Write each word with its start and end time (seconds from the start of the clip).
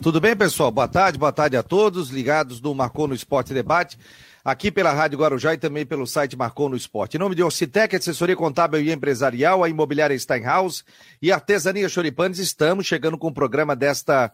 Tudo 0.00 0.20
bem, 0.20 0.36
pessoal? 0.36 0.70
Boa 0.70 0.86
tarde, 0.86 1.18
boa 1.18 1.32
tarde 1.32 1.56
a 1.56 1.62
todos 1.62 2.10
ligados 2.10 2.60
no 2.60 2.72
Marcou 2.72 3.08
no 3.08 3.16
Esporte 3.16 3.52
Debate, 3.52 3.98
aqui 4.44 4.70
pela 4.70 4.92
Rádio 4.92 5.18
Guarujá 5.18 5.54
e 5.54 5.58
também 5.58 5.84
pelo 5.84 6.06
site 6.06 6.36
Marcou 6.36 6.68
no 6.68 6.76
Esporte. 6.76 7.16
Em 7.16 7.18
nome 7.18 7.34
de 7.34 7.42
Ocitec, 7.42 7.96
assessoria 7.96 8.36
contábil 8.36 8.80
e 8.80 8.92
empresarial, 8.92 9.64
a 9.64 9.68
imobiliária 9.68 10.16
Steinhaus 10.16 10.84
e 11.20 11.32
Artesania 11.32 11.88
Choripanes, 11.88 12.38
estamos 12.38 12.86
chegando 12.86 13.18
com 13.18 13.26
o 13.26 13.34
programa 13.34 13.74
desta 13.74 14.32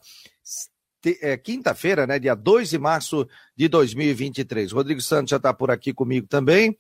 é, 1.23 1.35
quinta-feira, 1.39 2.07
né, 2.07 2.19
dia 2.19 2.35
2 2.35 2.69
de 2.69 2.79
março 2.79 3.27
de 3.57 3.67
2023. 3.67 4.71
Rodrigo 4.71 5.01
Santos 5.01 5.31
já 5.31 5.39
está 5.39 5.55
por 5.55 5.71
aqui 5.71 5.95
comigo 5.95 6.27
também. 6.27 6.77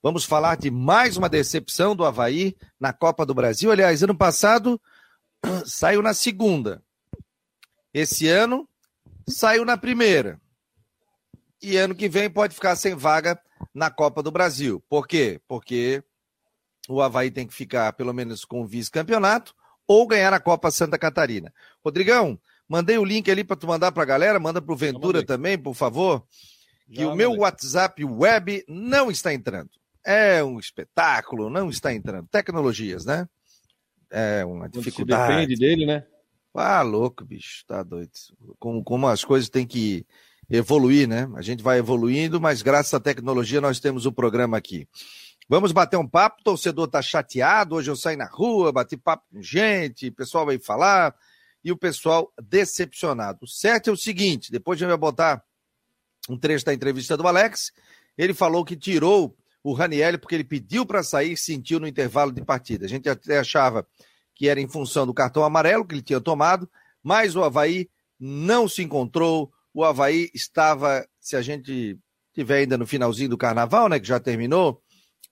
Vamos 0.00 0.24
falar 0.24 0.56
de 0.56 0.70
mais 0.70 1.16
uma 1.16 1.28
decepção 1.28 1.96
do 1.96 2.04
Havaí 2.04 2.56
na 2.78 2.92
Copa 2.92 3.26
do 3.26 3.34
Brasil. 3.34 3.72
Aliás, 3.72 4.00
ano 4.00 4.16
passado 4.16 4.80
saiu 5.66 6.00
na 6.00 6.14
segunda 6.14 6.80
esse 7.92 8.28
ano 8.28 8.68
saiu 9.26 9.64
na 9.64 9.76
primeira. 9.76 10.40
E 11.60 11.76
ano 11.76 11.94
que 11.94 12.08
vem 12.08 12.30
pode 12.30 12.54
ficar 12.54 12.76
sem 12.76 12.94
vaga 12.94 13.38
na 13.74 13.90
Copa 13.90 14.22
do 14.22 14.30
Brasil. 14.30 14.82
Por 14.88 15.06
quê? 15.06 15.40
Porque 15.48 16.02
o 16.88 17.02
Havaí 17.02 17.30
tem 17.30 17.46
que 17.46 17.54
ficar 17.54 17.92
pelo 17.92 18.12
menos 18.12 18.44
com 18.44 18.62
o 18.62 18.66
vice-campeonato 18.66 19.54
ou 19.86 20.06
ganhar 20.06 20.32
a 20.32 20.40
Copa 20.40 20.70
Santa 20.70 20.98
Catarina. 20.98 21.52
Rodrigão, 21.84 22.38
mandei 22.68 22.98
o 22.98 23.04
link 23.04 23.30
ali 23.30 23.42
para 23.42 23.56
tu 23.56 23.66
mandar 23.66 23.90
para 23.90 24.02
a 24.02 24.06
galera, 24.06 24.38
manda 24.38 24.62
para 24.62 24.72
o 24.72 24.76
Ventura 24.76 25.24
também, 25.24 25.58
por 25.58 25.74
favor. 25.74 26.24
Que 26.90 27.02
Já 27.02 27.08
o 27.08 27.16
meu 27.16 27.32
WhatsApp 27.32 28.04
web 28.04 28.64
não 28.68 29.10
está 29.10 29.34
entrando. 29.34 29.70
É 30.04 30.42
um 30.42 30.58
espetáculo, 30.58 31.50
não 31.50 31.68
está 31.68 31.92
entrando. 31.92 32.28
Tecnologias, 32.28 33.04
né? 33.04 33.28
É 34.10 34.44
uma 34.44 34.68
dificuldade. 34.68 35.22
Quando 35.22 35.40
se 35.40 35.46
depende 35.46 35.60
dele, 35.60 35.84
né? 35.84 36.06
Ah, 36.54 36.82
louco, 36.82 37.24
bicho, 37.24 37.64
tá 37.66 37.82
doido. 37.82 38.10
Como, 38.58 38.82
como 38.82 39.06
as 39.06 39.24
coisas 39.24 39.48
têm 39.48 39.66
que 39.66 40.06
evoluir, 40.50 41.06
né? 41.06 41.28
A 41.36 41.42
gente 41.42 41.62
vai 41.62 41.78
evoluindo, 41.78 42.40
mas 42.40 42.62
graças 42.62 42.92
à 42.94 43.00
tecnologia 43.00 43.60
nós 43.60 43.78
temos 43.78 44.06
o 44.06 44.12
programa 44.12 44.56
aqui. 44.56 44.88
Vamos 45.48 45.72
bater 45.72 45.96
um 45.96 46.06
papo, 46.06 46.40
o 46.40 46.44
torcedor 46.44 46.88
tá 46.88 47.00
chateado, 47.00 47.74
hoje 47.74 47.90
eu 47.90 47.96
saí 47.96 48.16
na 48.16 48.26
rua, 48.26 48.72
bati 48.72 48.96
papo 48.96 49.24
com 49.32 49.40
gente, 49.40 50.08
o 50.08 50.12
pessoal 50.12 50.44
vai 50.44 50.58
falar, 50.58 51.14
e 51.64 51.72
o 51.72 51.76
pessoal 51.76 52.32
decepcionado. 52.42 53.40
O 53.42 53.46
certo 53.46 53.88
é 53.88 53.92
o 53.92 53.96
seguinte, 53.96 54.52
depois 54.52 54.76
a 54.76 54.80
gente 54.80 54.88
vai 54.88 54.98
botar 54.98 55.42
um 56.28 56.38
trecho 56.38 56.66
da 56.66 56.74
entrevista 56.74 57.16
do 57.16 57.26
Alex, 57.26 57.72
ele 58.16 58.34
falou 58.34 58.64
que 58.64 58.76
tirou 58.76 59.34
o 59.62 59.72
Raniel 59.72 60.18
porque 60.18 60.34
ele 60.34 60.44
pediu 60.44 60.84
para 60.84 61.02
sair 61.02 61.36
sentiu 61.36 61.80
no 61.80 61.86
intervalo 61.86 62.32
de 62.32 62.42
partida. 62.42 62.84
A 62.84 62.88
gente 62.88 63.08
até 63.08 63.38
achava 63.38 63.86
que 64.38 64.48
era 64.48 64.60
em 64.60 64.68
função 64.68 65.04
do 65.04 65.12
cartão 65.12 65.42
amarelo 65.42 65.84
que 65.84 65.96
ele 65.96 66.02
tinha 66.02 66.20
tomado, 66.20 66.70
mas 67.02 67.34
o 67.34 67.42
Havaí 67.42 67.90
não 68.18 68.68
se 68.68 68.82
encontrou. 68.82 69.52
O 69.74 69.84
Havaí 69.84 70.30
estava, 70.32 71.04
se 71.20 71.34
a 71.34 71.42
gente 71.42 71.98
tiver 72.32 72.58
ainda 72.58 72.78
no 72.78 72.86
finalzinho 72.86 73.30
do 73.30 73.36
carnaval, 73.36 73.88
né, 73.88 73.98
que 73.98 74.06
já 74.06 74.20
terminou, 74.20 74.80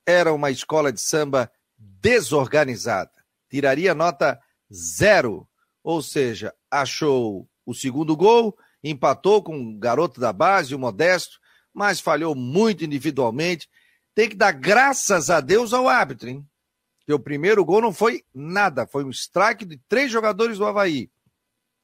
era 0.05 0.33
uma 0.35 0.51
escola 0.51 0.93
de 0.93 1.01
samba 1.01 1.49
desorganizada. 1.79 3.13
Tiraria 3.49 3.95
nota 3.95 4.41
zero, 4.75 5.49
ou 5.85 6.03
seja, 6.03 6.53
achou 6.69 7.49
o 7.65 7.73
segundo 7.73 8.17
gol, 8.17 8.59
empatou 8.83 9.41
com 9.41 9.57
o 9.57 9.79
garoto 9.79 10.21
da 10.21 10.33
base, 10.33 10.75
o 10.75 10.79
Modesto, 10.81 11.39
mas 11.73 12.01
falhou 12.01 12.35
muito 12.35 12.85
individualmente. 12.85 13.69
Tem 14.17 14.29
que 14.29 14.35
dar 14.35 14.51
graças 14.51 15.31
a 15.31 15.41
Deus 15.41 15.73
ao 15.73 15.89
árbitro, 15.89 16.29
hein? 16.29 16.45
O 17.13 17.21
primeiro 17.21 17.65
gol 17.65 17.81
não 17.81 17.93
foi 17.93 18.25
nada, 18.35 18.87
foi 18.87 19.05
um 19.05 19.11
strike 19.11 19.65
de 19.65 19.79
três 19.89 20.11
jogadores 20.11 20.59
do 20.59 20.67
Havaí. 20.67 21.11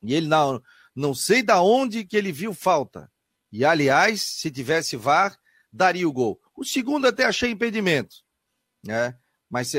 E 0.02 0.14
ele 0.14 0.26
não, 0.26 0.60
não 0.94 1.14
sei 1.14 1.42
da 1.42 1.62
onde 1.62 2.04
que 2.04 2.16
ele 2.16 2.32
viu 2.32 2.52
falta. 2.52 3.10
E 3.50 3.64
aliás, 3.64 4.22
se 4.22 4.50
tivesse 4.50 4.96
VAR, 4.96 5.38
daria 5.72 6.08
o 6.08 6.12
gol. 6.12 6.40
O 6.56 6.64
segundo 6.64 7.06
até 7.06 7.24
achei 7.24 7.50
impedimento, 7.50 8.16
né? 8.84 9.16
Mas 9.48 9.72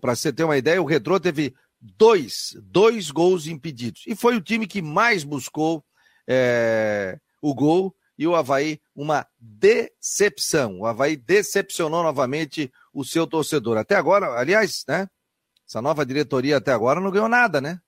para 0.00 0.14
você 0.14 0.32
ter 0.32 0.44
uma 0.44 0.56
ideia, 0.56 0.80
o 0.80 0.86
Retrô 0.86 1.18
teve 1.18 1.54
dois, 1.80 2.56
dois 2.62 3.10
gols 3.10 3.46
impedidos. 3.46 4.04
E 4.06 4.14
foi 4.14 4.36
o 4.36 4.40
time 4.40 4.66
que 4.66 4.80
mais 4.80 5.24
buscou 5.24 5.84
é, 6.26 7.18
o 7.42 7.52
gol 7.54 7.94
e 8.16 8.26
o 8.26 8.34
Havaí 8.34 8.80
uma 8.94 9.26
decepção. 9.38 10.80
O 10.80 10.86
Havaí 10.86 11.16
decepcionou 11.16 12.02
novamente 12.02 12.72
o 12.98 13.04
seu 13.04 13.26
torcedor. 13.26 13.78
Até 13.78 13.94
agora, 13.94 14.38
aliás, 14.38 14.84
né? 14.88 15.08
Essa 15.68 15.80
nova 15.80 16.04
diretoria 16.04 16.56
até 16.56 16.72
agora 16.72 17.00
não 17.00 17.10
ganhou 17.10 17.28
nada, 17.28 17.60
né? 17.60 17.80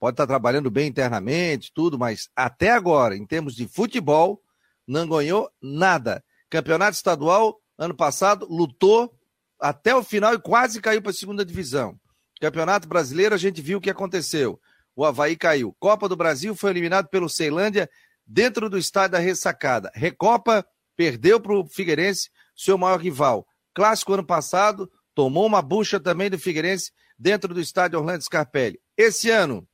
Pode 0.00 0.14
estar 0.14 0.26
trabalhando 0.26 0.70
bem 0.70 0.88
internamente, 0.88 1.70
tudo, 1.72 1.98
mas 1.98 2.28
até 2.34 2.70
agora, 2.70 3.16
em 3.16 3.24
termos 3.24 3.54
de 3.54 3.68
futebol, 3.68 4.42
não 4.86 5.06
ganhou 5.08 5.48
nada. 5.62 6.24
Campeonato 6.50 6.96
estadual, 6.96 7.60
ano 7.78 7.94
passado, 7.94 8.46
lutou 8.50 9.14
até 9.60 9.94
o 9.94 10.02
final 10.02 10.34
e 10.34 10.40
quase 10.40 10.80
caiu 10.80 11.00
para 11.00 11.10
a 11.10 11.14
segunda 11.14 11.44
divisão. 11.44 11.98
Campeonato 12.40 12.88
brasileiro, 12.88 13.34
a 13.34 13.38
gente 13.38 13.62
viu 13.62 13.78
o 13.78 13.80
que 13.80 13.90
aconteceu. 13.90 14.60
O 14.94 15.04
Havaí 15.04 15.36
caiu. 15.36 15.74
Copa 15.78 16.08
do 16.08 16.16
Brasil 16.16 16.54
foi 16.54 16.70
eliminado 16.70 17.08
pelo 17.08 17.28
Ceilândia 17.28 17.88
dentro 18.26 18.68
do 18.68 18.76
estádio 18.76 19.12
da 19.12 19.18
ressacada. 19.18 19.90
Recopa 19.94 20.66
perdeu 20.96 21.38
para 21.38 21.52
o 21.52 21.66
Figueirense, 21.66 22.30
seu 22.56 22.76
maior 22.76 22.98
rival. 22.98 23.46
Clássico 23.76 24.14
ano 24.14 24.24
passado, 24.24 24.90
tomou 25.14 25.44
uma 25.44 25.60
bucha 25.60 26.00
também 26.00 26.30
do 26.30 26.38
Figueirense 26.38 26.92
dentro 27.18 27.52
do 27.52 27.60
estádio 27.60 27.98
Orlando 27.98 28.24
Scarpelli. 28.24 28.80
Esse 28.96 29.28
ano, 29.28 29.68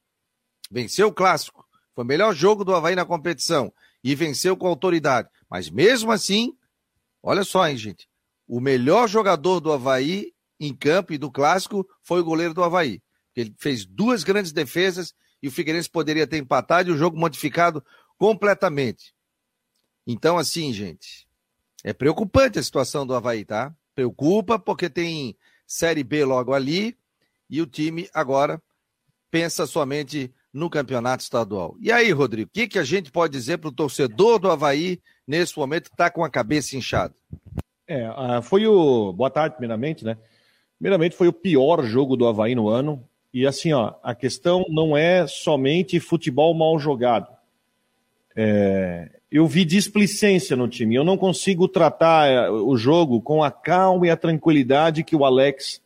venceu 0.69 1.07
o 1.07 1.13
clássico. 1.13 1.65
Foi 1.95 2.03
o 2.03 2.07
melhor 2.07 2.35
jogo 2.35 2.65
do 2.65 2.75
Havaí 2.75 2.97
na 2.97 3.05
competição 3.05 3.73
e 4.03 4.17
venceu 4.17 4.57
com 4.57 4.67
autoridade. 4.67 5.29
Mas 5.49 5.71
mesmo 5.71 6.11
assim, 6.11 6.53
olha 7.23 7.45
só, 7.45 7.69
hein, 7.69 7.77
gente. 7.77 8.09
O 8.49 8.59
melhor 8.59 9.09
jogador 9.09 9.61
do 9.61 9.71
Havaí 9.71 10.33
em 10.59 10.75
campo 10.75 11.13
e 11.13 11.19
do 11.19 11.31
clássico 11.31 11.89
foi 12.03 12.23
o 12.23 12.25
goleiro 12.25 12.53
do 12.53 12.65
Havaí. 12.65 13.01
Ele 13.37 13.55
fez 13.57 13.87
duas 13.87 14.25
grandes 14.25 14.51
defesas 14.51 15.15
e 15.41 15.47
o 15.47 15.53
Figueirense 15.53 15.89
poderia 15.89 16.27
ter 16.27 16.39
empatado 16.39 16.91
e 16.91 16.93
o 16.93 16.99
jogo 16.99 17.17
modificado 17.17 17.85
completamente. 18.19 19.15
Então, 20.05 20.37
assim, 20.37 20.73
gente, 20.73 21.25
é 21.85 21.93
preocupante 21.93 22.59
a 22.59 22.63
situação 22.65 23.07
do 23.07 23.15
Havaí, 23.15 23.45
tá? 23.45 23.73
Preocupa 23.95 24.59
porque 24.59 24.89
tem 24.89 25.37
Série 25.67 26.05
B 26.05 26.25
logo 26.25 26.53
ali 26.53 26.97
e 27.49 27.61
o 27.61 27.67
time 27.67 28.09
agora 28.15 28.61
pensa 29.31 29.67
somente 29.67 30.33
no 30.53 30.69
campeonato 30.69 31.23
estadual. 31.23 31.75
E 31.81 31.91
aí, 31.91 32.11
Rodrigo, 32.13 32.49
o 32.49 32.53
que, 32.53 32.69
que 32.69 32.79
a 32.79 32.85
gente 32.85 33.11
pode 33.11 33.33
dizer 33.33 33.59
para 33.59 33.69
o 33.69 33.73
torcedor 33.73 34.39
do 34.39 34.51
Havaí 34.51 35.01
nesse 35.27 35.59
momento 35.59 35.89
que 35.89 35.95
está 35.95 36.11
com 36.11 36.23
a 36.23 36.31
cabeça 36.31 36.77
inchada? 36.77 37.15
É, 37.87 38.07
foi 38.43 38.67
o. 38.67 39.13
Boa 39.13 39.31
tarde, 39.31 39.57
primeiramente, 39.57 40.05
né? 40.05 40.19
Primeiramente, 40.79 41.17
foi 41.17 41.29
o 41.29 41.33
pior 41.33 41.83
jogo 41.85 42.17
do 42.17 42.27
Havaí 42.27 42.55
no 42.55 42.69
ano. 42.69 43.03
E 43.33 43.47
assim, 43.47 43.73
ó, 43.73 43.95
a 44.03 44.15
questão 44.15 44.65
não 44.69 44.97
é 44.97 45.27
somente 45.27 45.99
futebol 45.99 46.55
mal 46.55 46.79
jogado. 46.79 47.27
É, 48.37 49.11
eu 49.33 49.47
vi 49.47 49.65
displicência 49.65 50.55
no 50.55 50.69
time. 50.69 50.95
Eu 50.95 51.03
não 51.03 51.17
consigo 51.17 51.67
tratar 51.67 52.29
é, 52.29 52.51
o 52.51 52.77
jogo 52.77 53.19
com 53.23 53.43
a 53.43 53.51
calma 53.51 54.07
e 54.07 54.11
a 54.11 54.17
tranquilidade 54.17 55.03
que 55.03 55.17
o 55.17 55.25
Alex 55.25 55.81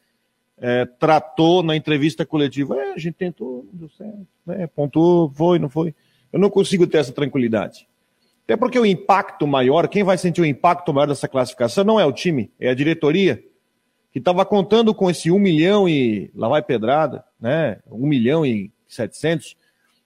é, 0.58 0.84
tratou 0.84 1.62
na 1.62 1.76
entrevista 1.76 2.26
coletiva. 2.26 2.76
É, 2.76 2.92
a 2.94 2.98
gente 2.98 3.14
tentou, 3.14 3.64
deu 3.72 3.88
certo, 3.90 4.26
né? 4.44 4.66
pontuou, 4.66 5.30
foi, 5.30 5.60
não 5.60 5.68
foi. 5.68 5.94
Eu 6.32 6.40
não 6.40 6.50
consigo 6.50 6.88
ter 6.88 6.98
essa 6.98 7.12
tranquilidade. 7.12 7.86
Até 8.44 8.56
porque 8.56 8.80
o 8.80 8.86
impacto 8.86 9.46
maior, 9.46 9.86
quem 9.86 10.02
vai 10.02 10.18
sentir 10.18 10.40
o 10.40 10.46
impacto 10.46 10.92
maior 10.92 11.06
dessa 11.06 11.28
classificação 11.28 11.84
não 11.84 12.00
é 12.00 12.04
o 12.04 12.12
time, 12.12 12.50
é 12.58 12.68
a 12.70 12.74
diretoria, 12.74 13.42
que 14.12 14.18
estava 14.18 14.44
contando 14.44 14.92
com 14.92 15.08
esse 15.08 15.30
1 15.30 15.38
milhão 15.38 15.88
e 15.88 16.30
lá 16.34 16.48
vai 16.48 16.62
pedrada, 16.62 17.24
né? 17.40 17.78
1 17.88 18.06
milhão 18.06 18.44
e 18.44 18.72
700 18.88 19.56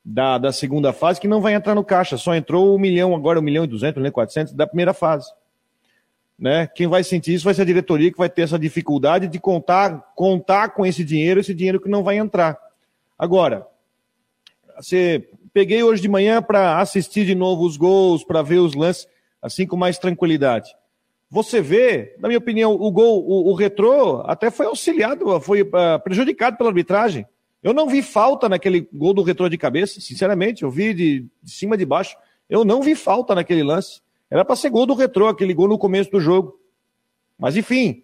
da, 0.04 0.38
da 0.38 0.52
segunda 0.52 0.92
fase 0.92 1.20
que 1.20 1.28
não 1.28 1.40
vai 1.40 1.54
entrar 1.54 1.74
no 1.74 1.84
caixa. 1.84 2.16
Só 2.16 2.34
entrou 2.34 2.74
um 2.74 2.78
milhão, 2.78 3.14
agora 3.14 3.38
um 3.38 3.42
milhão 3.42 3.64
e 3.64 3.66
duzentos, 3.66 3.96
um 3.96 4.00
milhão 4.00 4.10
e 4.10 4.14
quatrocentos 4.14 4.52
da 4.52 4.66
primeira 4.66 4.94
fase. 4.94 5.30
Né? 6.38 6.66
Quem 6.68 6.86
vai 6.86 7.04
sentir 7.04 7.34
isso 7.34 7.44
vai 7.44 7.52
ser 7.52 7.62
a 7.62 7.66
diretoria 7.66 8.10
que 8.10 8.16
vai 8.16 8.30
ter 8.30 8.42
essa 8.42 8.58
dificuldade 8.58 9.28
de 9.28 9.38
contar, 9.38 10.12
contar 10.14 10.70
com 10.70 10.86
esse 10.86 11.04
dinheiro, 11.04 11.40
esse 11.40 11.52
dinheiro 11.52 11.80
que 11.80 11.88
não 11.88 12.02
vai 12.02 12.16
entrar. 12.16 12.58
Agora, 13.18 13.66
você 14.76 15.28
peguei 15.52 15.82
hoje 15.82 16.00
de 16.00 16.08
manhã 16.08 16.40
para 16.40 16.78
assistir 16.78 17.26
de 17.26 17.34
novo 17.34 17.66
os 17.66 17.76
gols, 17.76 18.24
para 18.24 18.40
ver 18.40 18.58
os 18.58 18.74
lances, 18.74 19.06
assim 19.42 19.66
com 19.66 19.76
mais 19.76 19.98
tranquilidade. 19.98 20.74
Você 21.28 21.60
vê, 21.60 22.16
na 22.18 22.26
minha 22.26 22.38
opinião, 22.38 22.72
o 22.72 22.90
gol, 22.90 23.22
o, 23.24 23.50
o 23.50 23.54
retrô 23.54 24.22
até 24.26 24.50
foi 24.50 24.66
auxiliado, 24.66 25.38
foi 25.40 25.62
uh, 25.62 25.68
prejudicado 26.02 26.56
pela 26.56 26.70
arbitragem. 26.70 27.26
Eu 27.62 27.74
não 27.74 27.86
vi 27.86 28.02
falta 28.02 28.48
naquele 28.48 28.88
gol 28.92 29.12
do 29.12 29.22
retrô 29.22 29.48
de 29.48 29.58
cabeça, 29.58 30.00
sinceramente, 30.00 30.62
eu 30.62 30.70
vi 30.70 30.94
de, 30.94 31.26
de 31.42 31.50
cima 31.50 31.76
de 31.76 31.84
baixo. 31.84 32.16
Eu 32.48 32.64
não 32.64 32.82
vi 32.82 32.94
falta 32.94 33.34
naquele 33.34 33.62
lance. 33.62 34.00
Era 34.30 34.44
para 34.44 34.56
ser 34.56 34.70
gol 34.70 34.86
do 34.86 34.94
retrô, 34.94 35.28
aquele 35.28 35.52
gol 35.52 35.68
no 35.68 35.78
começo 35.78 36.10
do 36.10 36.20
jogo. 36.20 36.58
Mas 37.38 37.56
enfim, 37.56 38.02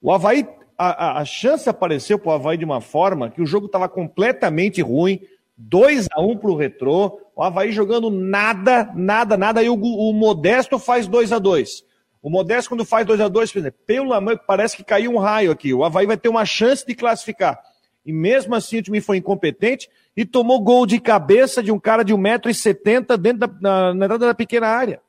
o 0.00 0.12
Havaí, 0.12 0.46
a, 0.76 1.06
a, 1.06 1.20
a 1.20 1.24
chance 1.24 1.68
apareceu 1.68 2.18
para 2.18 2.30
o 2.30 2.32
Havaí 2.32 2.58
de 2.58 2.64
uma 2.64 2.80
forma 2.80 3.30
que 3.30 3.40
o 3.40 3.46
jogo 3.46 3.66
estava 3.66 3.88
completamente 3.88 4.82
ruim, 4.82 5.20
2 5.56 6.08
a 6.12 6.20
1 6.20 6.38
pro 6.38 6.56
Retrô, 6.56 7.20
o 7.34 7.42
Havaí 7.42 7.72
jogando 7.72 8.10
nada, 8.10 8.90
nada, 8.94 9.36
nada, 9.36 9.60
aí 9.60 9.68
o, 9.68 9.74
o 9.74 10.12
Modesto 10.12 10.78
faz 10.78 11.06
2 11.06 11.32
a 11.32 11.38
2 11.38 11.84
O 12.20 12.28
Modesto, 12.28 12.70
quando 12.70 12.84
faz 12.84 13.06
2 13.06 13.20
a 13.20 13.28
2 13.28 13.52
pelo 13.86 14.12
amor, 14.12 14.40
parece 14.46 14.76
que 14.76 14.84
caiu 14.84 15.12
um 15.12 15.18
raio 15.18 15.50
aqui. 15.50 15.72
O 15.72 15.84
Havaí 15.84 16.06
vai 16.06 16.16
ter 16.16 16.28
uma 16.28 16.44
chance 16.44 16.84
de 16.84 16.94
classificar. 16.94 17.58
E 18.04 18.12
mesmo 18.12 18.54
assim 18.54 18.78
o 18.78 18.82
time 18.82 19.00
foi 19.00 19.18
incompetente 19.18 19.88
e 20.16 20.24
tomou 20.24 20.60
gol 20.60 20.86
de 20.86 21.00
cabeça 21.00 21.62
de 21.62 21.70
um 21.70 21.78
cara 21.78 22.02
de 22.02 22.12
1,70m 22.12 23.16
dentro 23.16 23.46
da, 23.46 23.92
na, 23.92 24.04
entrada 24.04 24.26
da 24.26 24.34
pequena 24.34 24.66
área. 24.66 25.00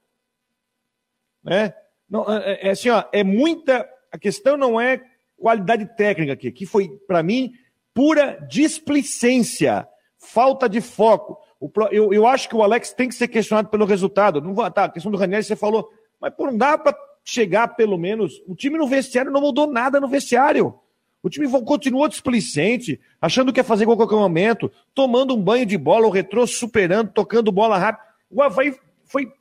Né? 1.44 1.74
Não, 2.10 2.32
é, 2.32 2.68
é, 2.68 2.70
assim, 2.72 2.90
ó, 2.90 3.04
é 3.12 3.24
muita. 3.24 3.88
A 4.12 4.18
questão 4.18 4.56
não 4.56 4.80
é 4.80 5.02
qualidade 5.36 5.86
técnica 5.98 6.34
aqui, 6.34 6.52
que 6.52 6.66
foi, 6.66 6.90
para 7.08 7.24
mim, 7.24 7.52
pura 7.94 8.38
displicência, 8.48 9.88
falta 10.18 10.70
de 10.70 10.80
foco. 10.80 11.38
O, 11.60 11.72
eu, 11.92 12.14
eu 12.14 12.28
acho 12.28 12.48
que 12.48 12.56
o 12.56 12.62
Alex 12.62 12.94
tem 12.94 13.10
que 13.10 13.16
ser 13.16 13.28
questionado 13.28 13.70
pelo 13.70 13.86
resultado. 13.86 14.40
Não 14.40 14.54
vou, 14.54 14.70
tá, 14.70 14.86
a 14.86 14.90
questão 14.90 15.12
do 15.12 15.18
Ranieri 15.18 15.44
você 15.44 15.56
falou, 15.56 15.90
mas 16.22 16.34
pô, 16.34 16.46
não 16.46 16.58
dá 16.58 16.78
para 16.78 16.96
chegar 17.26 17.70
pelo 17.70 17.98
menos. 17.98 18.42
O 18.48 18.56
time 18.56 18.78
no 18.78 18.88
vestiário 18.88 19.32
não 19.32 19.42
mudou 19.42 19.66
nada 19.66 20.00
no 20.00 20.08
vestiário. 20.08 20.80
O 21.24 21.30
time 21.30 21.48
continuou 21.62 22.10
displicente, 22.10 23.00
achando 23.22 23.54
que 23.54 23.60
ia 23.62 23.64
fazer 23.64 23.86
gol 23.86 23.94
a 23.94 23.98
qualquer 23.98 24.18
momento, 24.18 24.70
tomando 24.94 25.34
um 25.34 25.42
banho 25.42 25.66
de 25.66 25.78
bola, 25.78 26.06
o 26.06 26.10
retrô 26.10 26.46
superando, 26.46 27.12
tocando 27.12 27.50
bola 27.50 27.78
rápido. 27.78 28.04
O 28.30 28.42
Havaí 28.42 28.76
foi 29.06 29.32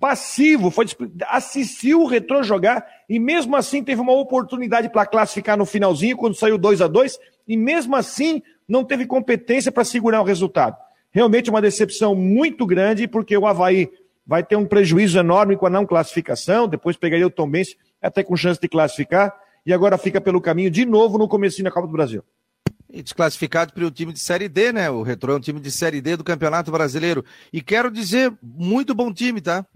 passivo, 0.00 0.70
foi 0.70 0.86
assistiu 1.28 2.00
o 2.00 2.06
retrô 2.06 2.42
jogar 2.42 2.86
e 3.06 3.18
mesmo 3.18 3.54
assim 3.54 3.84
teve 3.84 4.00
uma 4.00 4.12
oportunidade 4.12 4.88
para 4.88 5.04
classificar 5.04 5.58
no 5.58 5.66
finalzinho, 5.66 6.16
quando 6.16 6.34
saiu 6.34 6.56
2 6.56 6.80
a 6.80 6.86
2 6.86 7.18
e 7.46 7.54
mesmo 7.54 7.94
assim 7.94 8.42
não 8.66 8.82
teve 8.82 9.04
competência 9.04 9.70
para 9.70 9.84
segurar 9.84 10.22
o 10.22 10.24
resultado. 10.24 10.76
Realmente 11.10 11.50
uma 11.50 11.60
decepção 11.60 12.14
muito 12.14 12.64
grande, 12.64 13.06
porque 13.06 13.36
o 13.36 13.46
Havaí 13.46 13.90
vai 14.26 14.42
ter 14.42 14.56
um 14.56 14.66
prejuízo 14.66 15.18
enorme 15.18 15.54
com 15.54 15.66
a 15.66 15.70
não 15.70 15.84
classificação, 15.84 16.66
depois 16.66 16.96
pegaria 16.96 17.26
o 17.26 17.30
Tombense 17.30 17.76
até 18.00 18.22
com 18.22 18.36
chance 18.36 18.60
de 18.60 18.68
classificar 18.68 19.34
e 19.66 19.72
agora 19.72 19.98
fica 19.98 20.20
pelo 20.20 20.40
caminho 20.40 20.70
de 20.70 20.86
novo 20.86 21.18
no 21.18 21.26
começo 21.26 21.60
da 21.60 21.72
Copa 21.72 21.88
do 21.88 21.92
Brasil. 21.92 22.22
E 22.88 23.02
desclassificado 23.02 23.72
para 23.72 23.84
o 23.84 23.90
time 23.90 24.12
de 24.12 24.20
Série 24.20 24.48
D, 24.48 24.72
né? 24.72 24.88
O 24.88 25.02
Retro 25.02 25.32
é 25.32 25.36
um 25.36 25.40
time 25.40 25.58
de 25.58 25.72
Série 25.72 26.00
D 26.00 26.16
do 26.16 26.22
Campeonato 26.22 26.70
Brasileiro. 26.70 27.24
E 27.52 27.60
quero 27.60 27.90
dizer, 27.90 28.32
muito 28.40 28.94
bom 28.94 29.12
time, 29.12 29.40
tá? 29.40 29.66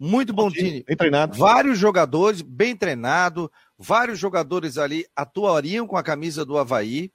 Muito 0.00 0.32
bom, 0.32 0.44
bom 0.44 0.50
time. 0.50 0.70
time. 0.70 0.84
Bem 0.84 0.96
treinado. 0.96 1.38
Vários 1.38 1.78
jogadores, 1.78 2.40
bem 2.40 2.74
treinado. 2.74 3.52
Vários 3.78 4.18
jogadores 4.18 4.78
ali 4.78 5.06
atuariam 5.14 5.86
com 5.86 5.98
a 5.98 6.02
camisa 6.02 6.42
do 6.42 6.56
Havaí. 6.56 7.12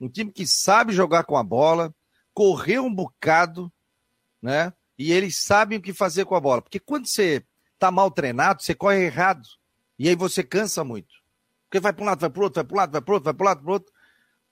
Um 0.00 0.08
time 0.08 0.30
que 0.30 0.46
sabe 0.46 0.92
jogar 0.92 1.24
com 1.24 1.36
a 1.36 1.42
bola, 1.42 1.94
correu 2.34 2.84
um 2.84 2.94
bocado, 2.94 3.72
né? 4.40 4.72
E 4.98 5.12
eles 5.12 5.42
sabem 5.42 5.78
o 5.78 5.82
que 5.82 5.94
fazer 5.94 6.26
com 6.26 6.34
a 6.34 6.40
bola. 6.40 6.60
Porque 6.60 6.78
quando 6.78 7.06
você 7.06 7.42
tá 7.78 7.90
mal 7.90 8.10
treinado, 8.10 8.62
você 8.62 8.74
corre 8.74 9.06
errado. 9.06 9.46
E 9.98 10.08
aí 10.08 10.14
você 10.14 10.42
cansa 10.42 10.84
muito. 10.84 11.19
Porque 11.70 11.78
vai 11.78 11.92
para 11.92 12.02
um 12.02 12.06
lado, 12.06 12.20
vai 12.20 12.30
para 12.30 12.40
o 12.40 12.42
outro, 12.42 12.56
vai 12.56 12.64
para 12.64 12.74
um 12.74 12.78
lado, 12.78 12.92
vai 12.92 13.00
para 13.00 13.12
o 13.12 13.14
outro, 13.14 13.24
vai 13.24 13.34
para 13.34 13.44
um 13.44 13.48
lado, 13.48 13.62
para 13.62 13.70
o 13.70 13.72
outro. 13.72 13.92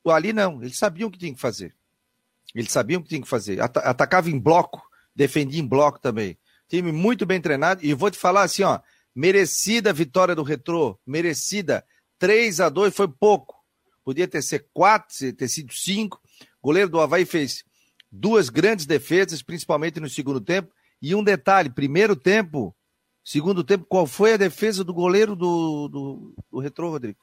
Ali 0.07 0.33
não, 0.33 0.63
eles 0.63 0.79
sabiam 0.79 1.09
o 1.09 1.11
que 1.11 1.19
tinham 1.19 1.35
que 1.35 1.41
fazer. 1.41 1.75
Eles 2.55 2.71
sabiam 2.71 3.01
o 3.01 3.03
que 3.03 3.09
tinham 3.09 3.23
que 3.23 3.29
fazer. 3.29 3.61
Atacava 3.61 4.31
em 4.31 4.39
bloco, 4.39 4.81
defendia 5.15 5.61
em 5.61 5.67
bloco 5.67 5.99
também. 5.99 6.39
Time 6.69 6.93
muito 6.93 7.27
bem 7.27 7.41
treinado. 7.41 7.85
E 7.85 7.93
vou 7.93 8.09
te 8.09 8.17
falar 8.17 8.45
assim, 8.45 8.63
ó, 8.63 8.79
merecida 9.13 9.93
vitória 9.93 10.33
do 10.33 10.45
Retrô, 10.45 10.97
merecida. 11.05 11.85
3 12.21 12.61
a 12.61 12.69
2 12.69 12.95
foi 12.95 13.09
pouco. 13.09 13.57
Podia 14.05 14.29
ter 14.29 14.41
sido 14.41 14.65
4, 14.73 15.33
ter 15.35 15.49
sido 15.49 15.73
5. 15.73 16.21
O 16.63 16.67
goleiro 16.69 16.89
do 16.89 17.01
Havaí 17.01 17.27
fez 17.27 17.65
duas 18.11 18.49
grandes 18.49 18.87
defesas, 18.87 19.43
principalmente 19.43 19.99
no 19.99 20.09
segundo 20.09 20.41
tempo. 20.41 20.73
E 21.03 21.17
um 21.17 21.25
detalhe: 21.25 21.69
primeiro 21.69 22.15
tempo, 22.15 22.75
Segundo 23.29 23.63
tempo, 23.63 23.85
qual 23.87 24.07
foi 24.07 24.33
a 24.33 24.37
defesa 24.39 24.83
do 24.83 24.95
goleiro 24.95 25.37
do, 25.37 25.87
do, 25.89 26.35
do 26.51 26.59
Retrô, 26.61 26.89
Rodrigo? 26.89 27.19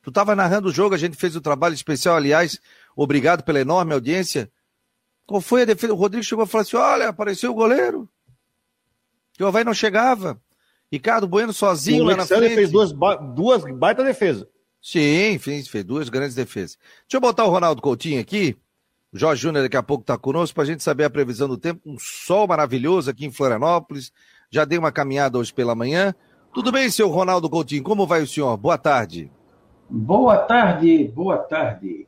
Tu 0.00 0.10
estava 0.10 0.36
narrando 0.36 0.68
o 0.68 0.72
jogo, 0.72 0.94
a 0.94 0.98
gente 0.98 1.16
fez 1.16 1.34
o 1.34 1.40
um 1.40 1.42
trabalho 1.42 1.74
especial, 1.74 2.14
aliás, 2.14 2.56
obrigado 2.94 3.42
pela 3.42 3.58
enorme 3.58 3.94
audiência. 3.94 4.48
Qual 5.26 5.40
foi 5.40 5.62
a 5.62 5.64
defesa? 5.64 5.92
O 5.92 5.96
Rodrigo 5.96 6.22
chegou 6.22 6.44
e 6.44 6.48
falou 6.48 6.62
assim: 6.62 6.76
olha, 6.76 7.08
apareceu 7.08 7.50
o 7.50 7.54
goleiro. 7.54 8.08
Que 9.32 9.42
o 9.42 9.48
Havaí 9.48 9.64
não 9.64 9.74
chegava. 9.74 10.40
Ricardo 10.88 11.26
Bueno 11.26 11.52
sozinho 11.52 12.04
o 12.04 12.06
lá 12.06 12.14
na 12.14 12.24
frente. 12.24 12.54
fez 12.54 12.70
duas, 12.70 12.92
duas 13.34 13.64
baita 13.76 14.04
defesa. 14.04 14.48
Sim, 14.80 15.36
fez, 15.40 15.66
fez 15.66 15.82
duas 15.82 16.08
grandes 16.08 16.36
defesas. 16.36 16.78
Deixa 17.00 17.16
eu 17.16 17.20
botar 17.20 17.44
o 17.44 17.50
Ronaldo 17.50 17.82
Coutinho 17.82 18.20
aqui. 18.20 18.56
O 19.12 19.18
Jorge 19.18 19.42
Júnior 19.42 19.64
daqui 19.64 19.76
a 19.76 19.82
pouco 19.82 20.02
está 20.02 20.16
conosco 20.16 20.54
para 20.54 20.62
a 20.62 20.66
gente 20.66 20.84
saber 20.84 21.02
a 21.02 21.10
previsão 21.10 21.48
do 21.48 21.58
tempo. 21.58 21.80
Um 21.84 21.98
sol 21.98 22.46
maravilhoso 22.46 23.10
aqui 23.10 23.26
em 23.26 23.32
Florianópolis 23.32 24.12
já 24.50 24.64
dei 24.64 24.78
uma 24.78 24.90
caminhada 24.90 25.38
hoje 25.38 25.54
pela 25.54 25.76
manhã. 25.76 26.12
Tudo 26.52 26.72
bem, 26.72 26.90
seu 26.90 27.08
Ronaldo 27.08 27.48
Coutinho? 27.48 27.84
Como 27.84 28.06
vai 28.06 28.22
o 28.22 28.26
senhor? 28.26 28.56
Boa 28.56 28.76
tarde. 28.76 29.30
Boa 29.88 30.38
tarde, 30.38 31.04
boa 31.14 31.38
tarde. 31.38 32.06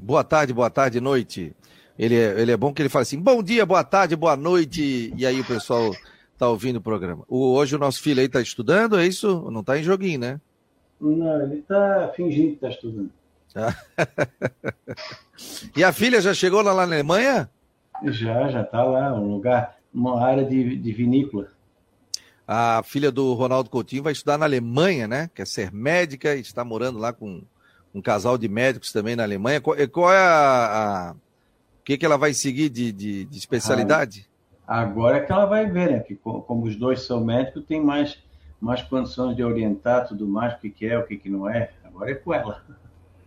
Boa 0.00 0.22
tarde, 0.22 0.52
boa 0.52 0.68
tarde, 0.68 1.00
noite. 1.00 1.56
Ele 1.98 2.14
é, 2.14 2.40
ele 2.40 2.52
é 2.52 2.56
bom 2.56 2.72
que 2.72 2.82
ele 2.82 2.90
fala 2.90 3.02
assim, 3.02 3.18
bom 3.18 3.42
dia, 3.42 3.64
boa 3.64 3.82
tarde, 3.82 4.14
boa 4.14 4.36
noite, 4.36 5.12
e 5.16 5.26
aí 5.26 5.40
o 5.40 5.44
pessoal 5.44 5.90
tá 6.38 6.48
ouvindo 6.48 6.76
o 6.76 6.82
programa. 6.82 7.24
O, 7.28 7.54
hoje 7.54 7.76
o 7.76 7.78
nosso 7.78 8.02
filho 8.02 8.20
aí 8.20 8.28
tá 8.28 8.40
estudando, 8.40 8.98
é 8.98 9.06
isso? 9.06 9.50
Não 9.50 9.64
tá 9.64 9.78
em 9.78 9.82
joguinho, 9.82 10.20
né? 10.20 10.40
Não, 11.00 11.42
ele 11.42 11.62
tá 11.62 12.12
fingindo 12.14 12.52
que 12.52 12.60
tá 12.60 12.68
estudando. 12.68 13.10
e 15.76 15.82
a 15.82 15.92
filha 15.92 16.20
já 16.20 16.32
chegou 16.32 16.62
lá 16.62 16.74
na 16.74 16.82
Alemanha? 16.82 17.50
Já, 18.04 18.48
já 18.48 18.64
tá 18.64 18.84
lá, 18.84 19.14
um 19.14 19.34
lugar, 19.34 19.76
uma 19.92 20.22
área 20.22 20.44
de, 20.44 20.76
de 20.76 20.92
vinícola. 20.92 21.48
A 22.52 22.82
filha 22.82 23.12
do 23.12 23.32
Ronaldo 23.34 23.70
Coutinho 23.70 24.02
vai 24.02 24.12
estudar 24.12 24.36
na 24.36 24.44
Alemanha, 24.44 25.06
né? 25.06 25.30
Quer 25.32 25.46
ser 25.46 25.70
médica 25.70 26.34
e 26.34 26.40
está 26.40 26.64
morando 26.64 26.98
lá 26.98 27.12
com 27.12 27.42
um 27.94 28.02
casal 28.02 28.36
de 28.36 28.48
médicos 28.48 28.90
também 28.90 29.14
na 29.14 29.22
Alemanha. 29.22 29.60
Qual, 29.60 29.76
qual 29.88 30.12
é 30.12 30.18
a, 30.18 31.10
a, 31.10 31.12
O 31.12 31.84
que, 31.84 31.96
que 31.96 32.04
ela 32.04 32.18
vai 32.18 32.34
seguir 32.34 32.68
de, 32.68 32.90
de, 32.90 33.24
de 33.24 33.38
especialidade? 33.38 34.28
Ah, 34.66 34.80
agora 34.80 35.18
é 35.18 35.20
que 35.20 35.30
ela 35.30 35.46
vai 35.46 35.64
ver, 35.70 35.92
né? 35.92 36.00
Que 36.00 36.16
como 36.16 36.64
os 36.64 36.74
dois 36.74 37.02
são 37.02 37.24
médicos, 37.24 37.64
tem 37.68 37.80
mais, 37.80 38.18
mais 38.60 38.82
condições 38.82 39.36
de 39.36 39.44
orientar 39.44 40.08
tudo 40.08 40.26
mais, 40.26 40.54
o 40.54 40.58
que, 40.58 40.70
que 40.70 40.86
é, 40.86 40.98
o 40.98 41.06
que, 41.06 41.18
que 41.18 41.30
não 41.30 41.48
é. 41.48 41.70
Agora 41.84 42.10
é 42.10 42.14
com 42.16 42.34
ela. 42.34 42.64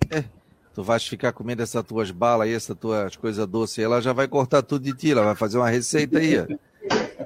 É. 0.09 0.25
Tu 0.73 0.83
vais 0.83 1.07
ficar 1.07 1.31
comendo 1.31 1.63
essas 1.63 1.85
tuas 1.85 2.11
balas 2.11 2.47
aí, 2.47 2.53
essas 2.53 2.77
tuas 2.77 3.15
coisas 3.15 3.47
doces, 3.47 3.79
ela 3.79 4.01
já 4.01 4.11
vai 4.11 4.27
cortar 4.27 4.61
tudo 4.63 4.83
de 4.83 4.93
ti, 4.93 5.11
ela 5.11 5.23
vai 5.23 5.35
fazer 5.35 5.57
uma 5.59 5.69
receita 5.69 6.19
aí. 6.19 6.45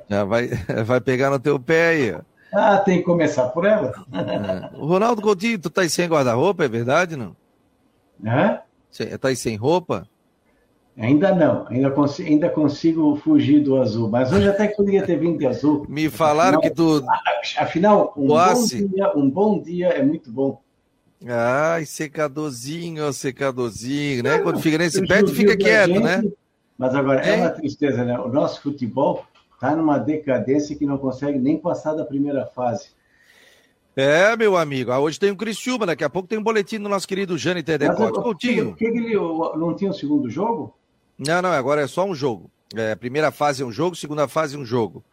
Já 0.10 0.24
vai, 0.24 0.48
vai 0.86 1.02
pegar 1.02 1.30
no 1.30 1.40
teu 1.40 1.60
pé 1.60 1.90
aí. 1.90 2.16
Ah, 2.54 2.78
tem 2.78 3.00
que 3.00 3.04
começar 3.04 3.50
por 3.50 3.66
ela. 3.66 3.92
É. 4.14 4.78
O 4.78 4.86
Ronaldo 4.86 5.22
Coutinho, 5.22 5.60
tu 5.60 5.70
tá 5.70 5.82
aí 5.82 5.90
sem 5.90 6.08
guarda-roupa, 6.08 6.64
é 6.64 6.68
verdade, 6.68 7.16
não? 7.16 7.36
Hã? 8.26 8.60
Tá 9.20 9.28
aí 9.28 9.36
sem 9.36 9.56
roupa? 9.56 10.08
Ainda 10.98 11.36
não, 11.36 11.68
ainda, 11.68 11.92
cons 11.92 12.20
ainda 12.20 12.50
consigo 12.50 13.16
fugir 13.18 13.62
do 13.62 13.80
azul, 13.80 14.10
mas 14.10 14.34
hoje 14.34 14.50
até 14.50 14.68
que 14.68 14.76
poderia 14.76 15.06
ter 15.06 15.20
vindo 15.20 15.38
de 15.38 15.46
azul. 15.46 15.86
Me 15.88 16.10
falaram 16.10 16.58
afinal, 16.58 16.62
que 16.62 16.76
tu. 16.76 17.06
Afinal, 17.60 18.14
um 18.18 18.28
bom, 18.28 18.66
dia, 18.66 19.12
um 19.16 19.30
bom 19.30 19.62
dia 19.62 19.88
é 19.90 20.02
muito 20.02 20.32
bom. 20.32 20.60
Ai, 21.28 21.86
secadorzinho, 21.86 23.14
secadorzinho, 23.14 24.24
né? 24.24 24.40
Quando 24.40 24.60
fica 24.60 24.80
nesse 24.80 25.06
pé, 25.06 25.26
fica 25.28 25.56
quieto, 25.56 25.94
gente, 25.94 26.04
né? 26.04 26.24
Mas 26.76 26.96
agora, 26.96 27.24
é, 27.24 27.30
é 27.30 27.42
uma 27.42 27.50
tristeza, 27.52 28.04
né? 28.04 28.18
O 28.20 28.30
nosso 28.30 28.62
futebol 28.64 29.24
está 29.58 29.76
numa 29.76 29.98
decadência 29.98 30.76
que 30.76 30.86
não 30.86 30.98
consegue 30.98 31.40
nem 31.40 31.58
passar 31.58 31.94
da 31.94 32.06
primeira 32.06 32.46
fase. 32.46 32.90
É, 33.96 34.38
meu 34.38 34.56
amigo. 34.56 34.92
Ah, 34.92 35.00
hoje 35.00 35.20
tem 35.20 35.32
o 35.32 35.36
Criciúma, 35.36 35.88
daqui 35.88 36.04
a 36.04 36.10
pouco 36.10 36.28
tem 36.28 36.38
um 36.38 36.44
boletim 36.44 36.80
do 36.80 36.88
nosso 36.88 37.08
querido 37.08 37.36
Jânio 37.36 37.64
Tedecote. 37.64 38.22
Coutinho. 38.22 38.76
Que, 38.76 38.92
que 38.92 38.98
ele 38.98 39.16
não 39.16 39.76
tinha 39.76 39.90
um 39.90 39.94
segundo 39.94 40.30
jogo? 40.30 40.78
Não, 41.18 41.42
não, 41.42 41.52
agora 41.52 41.82
é 41.82 41.88
só 41.88 42.06
um 42.06 42.14
jogo. 42.14 42.52
É, 42.76 42.94
primeira 42.94 43.32
fase 43.32 43.64
é 43.64 43.66
um 43.66 43.72
jogo, 43.72 43.96
segunda 43.96 44.28
fase 44.28 44.56
é 44.56 44.60
um 44.60 44.66
jogo. 44.66 45.04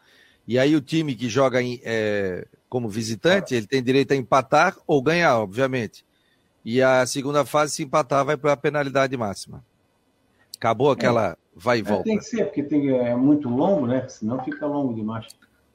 E 0.47 0.59
aí 0.59 0.77
o 0.77 0.83
time 0.83 1.15
que 1.15 1.31
joga 1.31 1.63
em, 1.63 1.81
é, 1.83 2.47
como 2.69 2.87
visitante, 2.87 3.55
ele 3.55 3.67
tem 3.67 3.83
direito 3.83 4.13
a 4.13 4.17
empatar 4.17 4.77
ou 4.87 5.01
ganhar, 5.01 5.39
obviamente. 5.39 6.05
E 6.63 6.83
a 6.83 7.07
segunda 7.07 7.47
fase, 7.47 7.77
se 7.77 7.83
empatar, 7.83 8.23
vai 8.23 8.37
para 8.37 8.53
a 8.53 8.57
penalidade 8.57 9.17
máxima. 9.17 9.65
Acabou 10.59 10.91
aquela 10.91 11.31
é. 11.31 11.44
Vai 11.55 11.79
e 11.79 11.81
é, 11.81 11.85
volta. 11.85 12.03
É, 12.03 12.05
tem 12.05 12.19
que 12.19 12.25
ser, 12.25 12.45
porque 12.47 12.63
tem, 12.63 12.89
é 12.91 13.15
muito 13.15 13.49
longo, 13.49 13.87
né? 13.87 14.07
Senão 14.09 14.43
fica 14.43 14.67
longo 14.67 14.95
demais. 14.95 15.27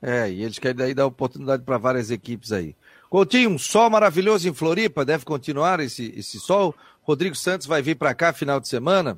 É, 0.01 0.29
e 0.29 0.43
eles 0.43 0.59
querem 0.59 0.77
daí 0.77 0.93
dar 0.93 1.05
oportunidade 1.05 1.63
para 1.63 1.77
várias 1.77 2.09
equipes 2.09 2.51
aí. 2.51 2.75
Coutinho, 3.09 3.49
um 3.49 3.57
sol 3.57 3.89
maravilhoso 3.89 4.47
em 4.47 4.53
Floripa, 4.53 5.03
deve 5.03 5.25
continuar 5.25 5.79
esse, 5.79 6.13
esse 6.15 6.39
sol. 6.39 6.75
Rodrigo 7.01 7.35
Santos 7.35 7.65
vai 7.65 7.81
vir 7.81 7.95
para 7.95 8.13
cá 8.13 8.31
final 8.31 8.59
de 8.59 8.67
semana 8.67 9.17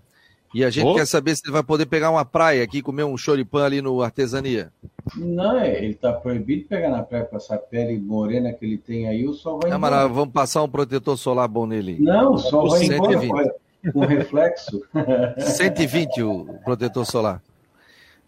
e 0.53 0.65
a 0.65 0.69
gente 0.69 0.87
oh. 0.87 0.95
quer 0.95 1.05
saber 1.07 1.35
se 1.35 1.43
ele 1.45 1.53
vai 1.53 1.63
poder 1.63 1.85
pegar 1.85 2.09
uma 2.09 2.25
praia 2.25 2.63
aqui, 2.63 2.81
comer 2.81 3.03
um 3.03 3.17
choripã 3.17 3.63
ali 3.63 3.81
no 3.81 4.01
Artesania. 4.01 4.71
Não, 5.15 5.57
é, 5.57 5.77
ele 5.77 5.93
está 5.93 6.11
proibido 6.11 6.63
de 6.63 6.67
pegar 6.67 6.89
na 6.89 7.03
praia 7.03 7.25
com 7.25 7.37
essa 7.37 7.57
pele 7.57 7.97
morena 7.97 8.51
que 8.51 8.65
ele 8.65 8.77
tem 8.77 9.07
aí, 9.07 9.25
o 9.25 9.33
sol 9.33 9.59
vai 9.61 9.69
não, 9.69 9.77
embora. 9.77 10.07
Mas 10.07 10.15
vamos 10.15 10.33
passar 10.33 10.61
um 10.63 10.69
protetor 10.69 11.17
solar 11.17 11.47
bom 11.47 11.65
nele. 11.65 11.97
Não, 11.99 12.33
o 12.33 12.37
sol 12.37 12.69
vai 12.69 12.85
120. 12.85 13.25
embora. 13.25 13.55
Com 13.91 14.01
reflexo. 14.01 14.81
120 15.37 16.23
o 16.23 16.45
protetor 16.63 17.05
solar. 17.05 17.41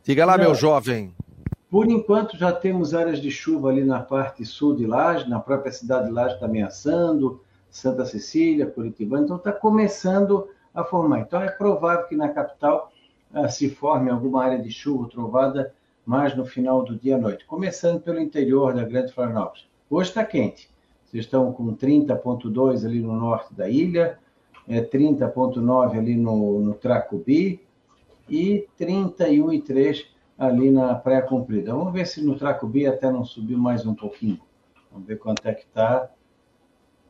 Diga 0.04 0.26
lá, 0.26 0.38
Não, 0.38 0.46
meu 0.46 0.56
jovem. 0.56 1.14
Por 1.70 1.90
enquanto 1.90 2.38
já 2.38 2.52
temos 2.52 2.94
áreas 2.94 3.20
de 3.20 3.32
chuva 3.32 3.70
ali 3.70 3.84
na 3.84 4.00
parte 4.00 4.46
sul 4.46 4.76
de 4.76 4.86
Laje, 4.86 5.28
na 5.30 5.40
própria 5.40 5.72
cidade 5.72 6.06
de 6.06 6.12
Laje 6.12 6.36
está 6.36 6.46
ameaçando, 6.46 7.42
Santa 7.70 8.06
Cecília, 8.06 8.68
Curitibano, 8.68 9.24
então 9.24 9.38
está 9.38 9.52
começando 9.52 10.48
a 10.74 10.84
formar. 10.84 11.22
Então 11.22 11.42
é 11.42 11.50
provável 11.50 12.06
que 12.06 12.16
na 12.16 12.30
capital 12.30 12.92
uh, 13.34 13.50
se 13.50 13.70
forme 13.70 14.12
alguma 14.12 14.44
área 14.44 14.60
de 14.60 14.72
chuva 14.72 15.10
trovada 15.10 15.74
mais 16.06 16.36
no 16.36 16.46
final 16.46 16.84
do 16.84 16.96
dia 16.96 17.16
à 17.16 17.18
noite, 17.18 17.46
começando 17.46 18.00
pelo 18.02 18.20
interior 18.20 18.76
da 18.76 18.84
Grande 18.84 19.12
Florianópolis. 19.12 19.66
Hoje 19.90 20.10
está 20.10 20.24
quente, 20.24 20.70
vocês 21.06 21.26
estão 21.26 21.52
com 21.52 21.76
30,2 21.76 22.86
ali 22.86 23.02
no 23.02 23.14
norte 23.14 23.54
da 23.54 23.68
ilha, 23.68 24.20
é, 24.68 24.82
30,9 24.82 25.98
ali 25.98 26.16
no, 26.16 26.60
no 26.60 26.74
Tracubi 26.74 27.62
e 28.30 28.68
31,3 28.80 30.06
ali 30.38 30.72
na 30.72 30.96
Praia 30.96 31.22
Comprida. 31.22 31.74
Vamos 31.74 31.94
ver 31.94 32.08
se 32.08 32.24
no 32.24 32.36
Tracubi 32.36 32.88
até 32.88 33.12
não 33.12 33.24
subiu 33.24 33.58
mais 33.58 33.86
um 33.86 33.94
pouquinho. 33.94 34.40
Vamos 34.92 35.08
ver 35.08 35.18
quanto 35.18 35.46
é 35.48 35.54
que 35.54 35.64
está. 35.64 36.10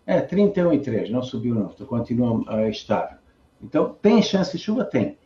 É, 0.06 0.22
31,3, 0.22 1.10
não 1.10 1.24
subiu 1.24 1.56
não, 1.56 1.70
continua 1.86 2.34
uh, 2.34 2.70
estável. 2.70 3.18
Então, 3.62 3.96
tem 4.02 4.22
chance 4.22 4.52
de 4.52 4.62
chuva? 4.62 4.84
Tem. 4.84 5.18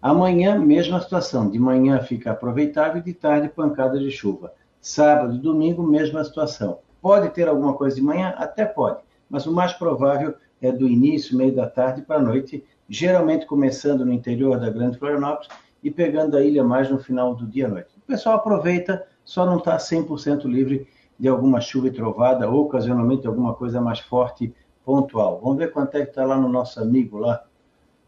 Amanhã, 0.00 0.58
mesma 0.58 1.00
situação. 1.00 1.50
De 1.50 1.58
manhã 1.58 2.00
fica 2.00 2.32
aproveitável 2.32 3.00
e 3.00 3.04
de 3.04 3.14
tarde, 3.14 3.48
pancada 3.48 3.98
de 3.98 4.10
chuva. 4.10 4.52
Sábado 4.80 5.34
e 5.34 5.38
domingo, 5.38 5.82
mesma 5.82 6.22
situação. 6.22 6.80
Pode 7.00 7.30
ter 7.30 7.48
alguma 7.48 7.74
coisa 7.74 7.96
de 7.96 8.02
manhã? 8.02 8.34
Até 8.36 8.66
pode. 8.66 9.00
Mas 9.28 9.46
o 9.46 9.52
mais 9.52 9.72
provável 9.72 10.34
é 10.60 10.72
do 10.72 10.88
início, 10.88 11.36
meio 11.36 11.54
da 11.54 11.68
tarde 11.68 12.02
para 12.02 12.16
a 12.16 12.22
noite, 12.22 12.64
geralmente 12.88 13.46
começando 13.46 14.04
no 14.04 14.12
interior 14.12 14.58
da 14.58 14.70
Grande 14.70 14.98
Florianópolis 14.98 15.48
e 15.82 15.90
pegando 15.90 16.36
a 16.36 16.42
ilha 16.42 16.64
mais 16.64 16.90
no 16.90 16.98
final 16.98 17.34
do 17.34 17.46
dia 17.46 17.66
à 17.66 17.68
noite. 17.68 17.88
O 17.96 18.00
pessoal 18.06 18.36
aproveita, 18.36 19.06
só 19.24 19.44
não 19.44 19.58
está 19.58 19.76
100% 19.76 20.44
livre 20.44 20.88
de 21.18 21.28
alguma 21.28 21.60
chuva 21.60 21.88
e 21.88 21.90
trovada, 21.90 22.48
ou 22.48 22.64
ocasionalmente 22.64 23.26
alguma 23.26 23.54
coisa 23.54 23.80
mais 23.80 24.00
forte, 24.00 24.54
pontual. 24.84 25.40
Vamos 25.42 25.58
ver 25.58 25.72
quanto 25.72 25.96
é 25.96 26.02
que 26.02 26.10
está 26.10 26.24
lá 26.24 26.36
no 26.36 26.48
nosso 26.48 26.80
amigo 26.80 27.18
lá, 27.18 27.44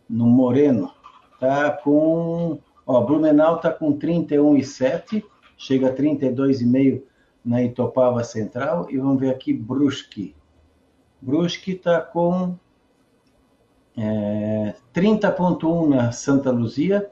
no 0.08 0.26
Moreno. 0.26 0.90
Está 1.34 1.70
com. 1.70 2.58
Ó, 2.86 3.00
Blumenau 3.02 3.56
está 3.56 3.70
com 3.70 3.98
31,7, 3.98 5.22
chega 5.56 5.88
a 5.88 5.94
32,5 5.94 7.02
na 7.44 7.62
Itopava 7.62 8.24
Central. 8.24 8.86
E 8.90 8.96
vamos 8.96 9.20
ver 9.20 9.30
aqui 9.30 9.52
Brusque. 9.52 10.34
Brusque 11.20 11.72
está 11.72 12.00
com 12.00 12.56
é, 13.96 14.74
30,1 14.94 15.88
na 15.88 16.12
Santa 16.12 16.50
Luzia. 16.50 17.10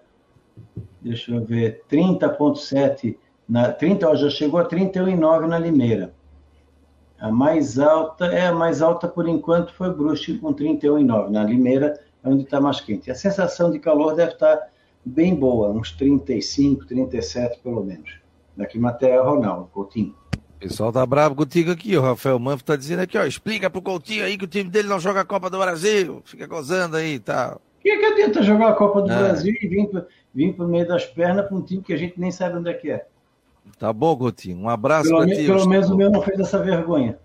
Deixa 1.00 1.32
eu 1.32 1.44
ver, 1.44 1.84
30,7 1.90 3.16
na 3.48 3.72
30, 3.72 4.08
ó, 4.08 4.14
já 4.14 4.28
chegou 4.28 4.58
a 4.58 4.68
31,9 4.68 5.46
na 5.46 5.58
Limeira. 5.58 6.14
A 7.18 7.30
mais 7.30 7.78
alta, 7.78 8.26
é 8.26 8.46
a 8.48 8.52
mais 8.52 8.82
alta 8.82 9.08
por 9.08 9.28
enquanto 9.28 9.72
foi 9.72 9.92
Brusque 9.92 10.38
com 10.38 10.52
31,9. 10.52 11.30
Na 11.30 11.44
Limeira 11.44 12.00
é 12.22 12.28
onde 12.28 12.42
está 12.42 12.60
mais 12.60 12.80
quente. 12.80 13.10
A 13.10 13.14
sensação 13.14 13.70
de 13.70 13.78
calor 13.78 14.14
deve 14.14 14.32
estar 14.32 14.70
bem 15.04 15.34
boa, 15.34 15.70
uns 15.70 15.92
35, 15.92 16.86
37 16.86 17.60
pelo 17.60 17.84
menos. 17.84 18.18
Daqui 18.56 18.78
matéria 18.78 19.22
Ronaldo, 19.22 19.68
Coutinho. 19.72 20.14
O 20.56 20.58
pessoal 20.58 20.90
tá 20.90 21.04
bravo 21.04 21.34
contigo 21.34 21.70
aqui, 21.70 21.94
o 21.96 22.00
Rafael 22.00 22.38
Manfro 22.38 22.64
tá 22.64 22.76
dizendo 22.76 23.00
aqui, 23.00 23.18
ó, 23.18 23.26
explica 23.26 23.68
pro 23.68 23.82
Coutinho 23.82 24.24
aí 24.24 24.38
que 24.38 24.44
o 24.46 24.48
time 24.48 24.70
dele 24.70 24.88
não 24.88 24.98
joga 24.98 25.20
a 25.20 25.24
Copa 25.24 25.50
do 25.50 25.58
Brasil, 25.58 26.22
fica 26.24 26.46
gozando 26.46 26.96
aí 26.96 27.14
e 27.14 27.18
tá. 27.18 27.48
tal. 27.48 27.56
O 27.56 27.82
que, 27.82 27.90
adianta 27.90 28.42
jogar 28.42 28.70
a 28.70 28.72
Copa 28.72 29.02
do 29.02 29.12
é. 29.12 29.18
Brasil 29.18 29.54
e 29.60 29.68
vir, 29.68 30.06
vir 30.34 30.54
pro 30.54 30.66
meio 30.66 30.88
das 30.88 31.04
pernas 31.04 31.46
para 31.46 31.56
um 31.56 31.62
time 31.62 31.82
que 31.82 31.92
a 31.92 31.96
gente 31.96 32.18
nem 32.18 32.32
sabe 32.32 32.56
onde 32.56 32.70
é 32.70 32.74
que 32.74 32.90
é? 32.90 33.06
Tá 33.78 33.92
bom, 33.92 34.16
Coutinho, 34.16 34.58
um 34.58 34.68
abraço 34.68 35.10
pelo, 35.10 35.26
ti, 35.26 35.44
pelo 35.44 35.68
menos 35.68 35.90
o 35.90 35.96
meu 35.96 36.10
não 36.10 36.22
fez 36.22 36.40
essa 36.40 36.58
vergonha. 36.62 37.18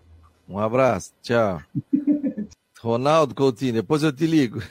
Um 0.48 0.60
abraço, 0.60 1.14
tchau. 1.22 1.62
Ronaldo 2.82 3.34
Coutinho, 3.34 3.74
depois 3.74 4.04
eu 4.04 4.12
te 4.12 4.28
ligo. 4.28 4.62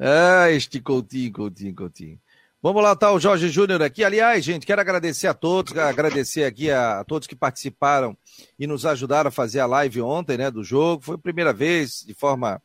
ah, 0.00 0.50
este 0.50 0.80
Coutinho, 0.80 1.32
Coutinho, 1.32 1.74
Coutinho. 1.76 2.18
Vamos 2.62 2.82
lá, 2.82 2.94
tá 2.94 3.10
o 3.10 3.18
Jorge 3.18 3.48
Júnior 3.48 3.80
aqui. 3.80 4.04
Aliás, 4.04 4.44
gente, 4.44 4.66
quero 4.66 4.82
agradecer 4.82 5.26
a 5.26 5.32
todos, 5.32 5.74
agradecer 5.78 6.44
aqui 6.44 6.70
a, 6.70 7.00
a, 7.00 7.04
todos 7.04 7.26
que 7.26 7.34
participaram 7.34 8.14
e 8.58 8.66
nos 8.66 8.84
ajudaram 8.84 9.28
a 9.28 9.30
fazer 9.30 9.60
a 9.60 9.66
live 9.66 10.02
ontem, 10.02 10.36
né, 10.36 10.50
do 10.50 10.62
jogo. 10.62 11.02
Foi 11.02 11.14
a 11.14 11.18
primeira 11.18 11.54
vez, 11.54 12.04
de 12.06 12.12
forma 12.12 12.60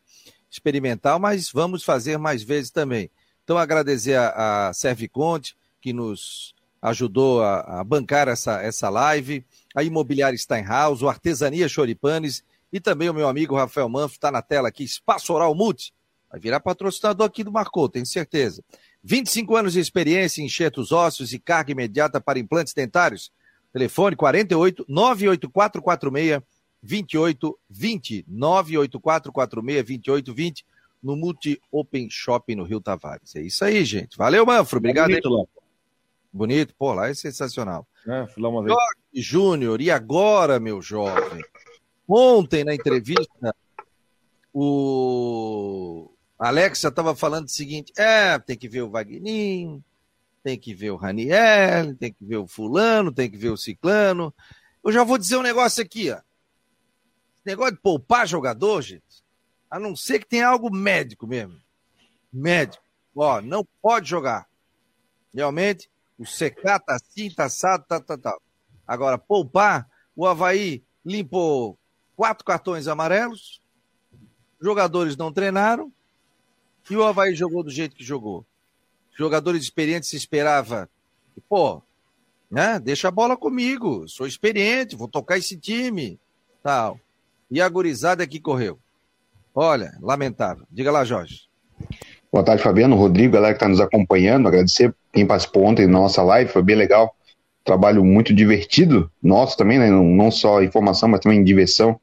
experimental, 0.52 1.18
mas 1.18 1.50
vamos 1.50 1.82
fazer 1.82 2.18
mais 2.18 2.44
vezes 2.44 2.72
também. 2.72 3.10
Então, 3.46 3.58
agradecer 3.58 4.16
a, 4.16 4.68
a 4.68 4.74
Serviconte, 4.74 5.56
que 5.80 5.94
nos 5.94 6.54
ajudou 6.82 7.42
a, 7.42 7.80
a, 7.80 7.84
bancar 7.86 8.28
essa, 8.28 8.62
essa 8.62 8.90
live, 8.90 9.46
a 9.74 9.82
Imobiliária 9.82 10.38
Steinhaus, 10.38 11.02
o 11.02 11.08
Artesania 11.08 11.70
Choripanes 11.70 12.44
e 12.70 12.82
também 12.82 13.10
o 13.10 13.14
meu 13.14 13.30
amigo 13.30 13.56
Rafael 13.56 13.88
Manfro, 13.88 14.18
está 14.18 14.30
na 14.30 14.42
tela 14.42 14.68
aqui, 14.68 14.84
Espaço 14.84 15.32
Oral 15.34 15.56
Multi. 15.56 15.94
Vai 16.30 16.40
virar 16.42 16.60
patrocinador 16.60 17.28
aqui 17.28 17.46
do 17.46 17.52
Marcou, 17.52 17.88
tenho 17.88 18.06
certeza. 18.06 18.62
25 19.06 19.56
anos 19.56 19.74
de 19.74 19.80
experiência 19.80 20.42
em 20.42 20.46
enxertos 20.46 20.92
ósseos 20.92 21.32
e 21.32 21.38
carga 21.38 21.72
imediata 21.72 22.20
para 22.20 22.40
implantes 22.40 22.74
dentários. 22.74 23.32
Telefone 23.72 24.16
48 24.16 24.84
98446 24.90 26.42
2820 26.82 28.26
98446 28.28 29.86
2820 29.86 30.66
no 31.04 31.16
Multi 31.16 31.62
Open 31.72 32.10
Shopping 32.10 32.56
no 32.56 32.64
Rio 32.64 32.82
Tavares. 32.82 33.36
É 33.36 33.42
isso 33.42 33.64
aí, 33.64 33.86
gente. 33.86 34.18
Valeu, 34.18 34.44
Manfro. 34.44 34.80
Obrigado. 34.80 35.10
Bonito, 35.10 35.30
lá. 35.30 35.46
Bonito, 36.34 36.74
pô, 36.76 36.92
lá 36.92 37.08
é 37.08 37.14
sensacional. 37.14 37.88
É, 38.08 38.26
fui 38.26 38.42
lá 38.42 38.50
uma 38.50 38.64
vez. 38.64 38.76
Júnior, 39.14 39.82
e 39.82 39.92
agora, 39.92 40.60
meu 40.60 40.82
jovem? 40.82 41.44
Ontem 42.08 42.64
na 42.64 42.74
entrevista, 42.74 43.56
o 44.52 46.10
Alex 46.38 46.82
já 46.82 46.90
estava 46.90 47.16
falando 47.16 47.46
o 47.46 47.52
seguinte: 47.52 47.94
é, 47.98 48.38
tem 48.40 48.58
que 48.58 48.68
ver 48.68 48.82
o 48.82 48.90
Wagninho, 48.90 49.84
tem 50.44 50.60
que 50.60 50.74
ver 50.74 50.92
o 50.92 50.96
Raniel, 50.96 51.96
tem 51.96 52.14
que 52.14 52.24
ver 52.24 52.38
o 52.38 52.48
Fulano, 52.48 53.12
tem 53.12 53.30
que 53.30 53.38
ver 53.38 53.50
o 53.50 53.58
Ciclano. 53.58 54.34
Eu 54.84 54.92
já 54.92 55.04
vou 55.04 55.18
dizer 55.18 55.38
um 55.38 55.42
negócio 55.42 55.82
aqui, 55.82 56.12
ó. 56.12 56.18
Esse 56.18 57.48
negócio 57.48 57.76
de 57.76 57.82
poupar 57.82 58.28
jogador, 58.28 58.82
gente, 58.82 59.24
a 59.70 59.80
não 59.80 59.96
ser 59.96 60.20
que 60.20 60.28
tenha 60.28 60.48
algo 60.48 60.70
médico 60.70 61.26
mesmo. 61.26 61.60
Médico. 62.32 62.84
Ó, 63.16 63.42
não 63.42 63.66
pode 63.82 64.10
jogar. 64.10 64.48
Realmente, 65.34 65.90
o 66.18 66.24
CK 66.24 66.80
tá 66.86 66.96
assim, 66.96 67.30
tá 67.30 67.46
assado, 67.46 67.86
tá, 67.88 68.00
tá, 68.00 68.18
tá. 68.18 68.38
Agora, 68.86 69.18
poupar, 69.18 69.90
o 70.16 70.28
Havaí 70.28 70.84
limpou 71.04 71.78
quatro 72.16 72.46
cartões 72.46 72.88
amarelos, 72.88 73.62
jogadores 74.62 75.18
não 75.18 75.32
treinaram, 75.32 75.92
e 76.90 76.96
o 76.96 77.04
Havaí 77.04 77.34
jogou 77.36 77.64
do 77.64 77.72
jeito 77.72 77.96
que 77.96 78.04
jogou. 78.04 78.46
Jogadores 79.18 79.64
experientes 79.64 80.10
se 80.10 80.18
esperava. 80.18 80.90
Pô, 81.50 81.82
né? 82.50 82.80
Deixa 82.80 83.08
a 83.08 83.12
bola 83.12 83.36
comigo. 83.36 84.08
Sou 84.08 84.28
experiente, 84.28 84.96
vou 84.96 85.08
tocar 85.08 85.38
esse 85.38 85.58
time. 85.58 86.20
Tal. 86.62 87.00
E 87.50 87.62
a 87.62 87.70
gurizada 87.70 88.26
que 88.28 88.40
correu. 88.40 88.78
Olha, 89.54 89.98
lamentável. 90.02 90.66
Diga 90.70 90.92
lá, 90.92 91.06
Jorge. 91.06 91.44
Boa 92.32 92.44
tarde, 92.44 92.62
Fabiano, 92.62 92.96
Rodrigo, 92.98 93.34
galera 93.34 93.54
que 93.54 93.58
está 93.58 93.70
nos 93.70 93.80
acompanhando. 93.80 94.48
Agradecer 94.48 94.94
quem 95.14 95.26
participou 95.26 95.64
ontem 95.64 95.88
na 95.88 96.00
nossa 96.00 96.22
live, 96.22 96.52
foi 96.52 96.62
bem 96.62 96.76
legal. 96.76 97.16
Trabalho 97.64 98.04
muito 98.04 98.34
divertido, 98.34 99.10
nosso 99.24 99.56
também, 99.56 99.80
né? 99.80 99.90
Não 99.90 100.30
só 100.30 100.62
informação, 100.62 101.08
mas 101.08 101.22
também 101.22 101.44
diversão 101.44 102.00